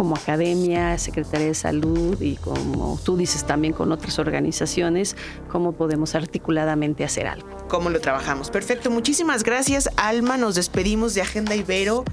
como 0.00 0.16
academia, 0.16 0.96
Secretaría 0.96 1.48
de 1.48 1.54
Salud 1.54 2.18
y 2.22 2.36
como 2.36 2.98
tú 3.04 3.18
dices 3.18 3.44
también 3.44 3.74
con 3.74 3.92
otras 3.92 4.18
organizaciones, 4.18 5.14
cómo 5.50 5.72
podemos 5.72 6.14
articuladamente 6.14 7.04
hacer 7.04 7.26
algo. 7.26 7.46
¿Cómo 7.68 7.90
lo 7.90 8.00
trabajamos? 8.00 8.48
Perfecto, 8.48 8.90
muchísimas 8.90 9.42
gracias 9.42 9.90
Alma, 9.98 10.38
nos 10.38 10.54
despedimos 10.54 11.12
de 11.12 11.20
Agenda 11.20 11.54
Ibero 11.54 12.04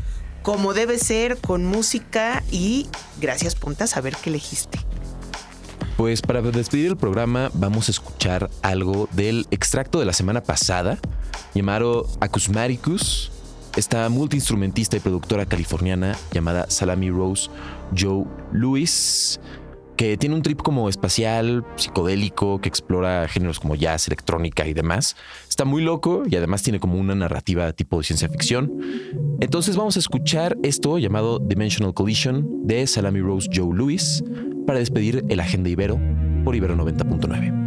como 0.41 0.73
debe 0.73 0.99
ser, 0.99 1.37
con 1.37 1.63
música 1.63 2.43
y 2.51 2.87
gracias 3.21 3.55
Punta, 3.55 3.85
a 3.95 4.01
ver 4.01 4.17
qué 4.21 4.31
elegiste. 4.31 4.79
Pues 5.95 6.21
para 6.21 6.41
despedir 6.41 6.87
el 6.87 6.97
programa 6.97 7.51
vamos 7.53 7.87
a 7.87 7.91
escuchar 7.91 8.49
algo 8.63 9.07
del 9.13 9.47
extracto 9.49 10.01
de 10.01 10.05
la 10.05 10.11
semana 10.11 10.43
pasada 10.43 10.99
llamado 11.53 12.05
Acusmaricus 12.19 13.31
esta 13.77 14.09
multiinstrumentista 14.09 14.97
y 14.97 14.99
productora 14.99 15.45
californiana 15.45 16.17
llamada 16.31 16.69
Salami 16.69 17.09
Rose 17.09 17.49
Joe 17.97 18.25
Lewis 18.51 19.39
que 19.97 20.15
tiene 20.15 20.35
un 20.35 20.43
trip 20.43 20.61
como 20.61 20.87
espacial, 20.87 21.65
psicodélico, 21.75 22.61
que 22.61 22.69
explora 22.69 23.27
géneros 23.27 23.59
como 23.59 23.75
jazz, 23.75 24.07
electrónica 24.07 24.67
y 24.67 24.73
demás. 24.73 25.17
Está 25.49 25.65
muy 25.65 25.81
loco 25.81 26.23
y 26.29 26.35
además 26.35 26.61
tiene 26.61 26.79
como 26.79 26.99
una 26.99 27.15
narrativa 27.15 27.73
tipo 27.73 27.97
de 27.97 28.03
ciencia 28.03 28.29
ficción. 28.29 28.71
Entonces 29.39 29.75
vamos 29.75 29.95
a 29.97 29.99
escuchar 29.99 30.55
esto 30.61 30.99
llamado 30.99 31.39
Dimensional 31.39 31.95
Collision 31.95 32.67
de 32.67 32.85
Salami 32.85 33.21
Rose 33.21 33.49
Joe 33.53 33.75
Lewis 33.75 34.23
para 34.67 34.79
despedir 34.79 35.25
el 35.29 35.39
Agenda 35.39 35.69
Ibero 35.69 35.99
por 36.43 36.55
Ibero 36.55 36.77
90.9. 36.77 37.66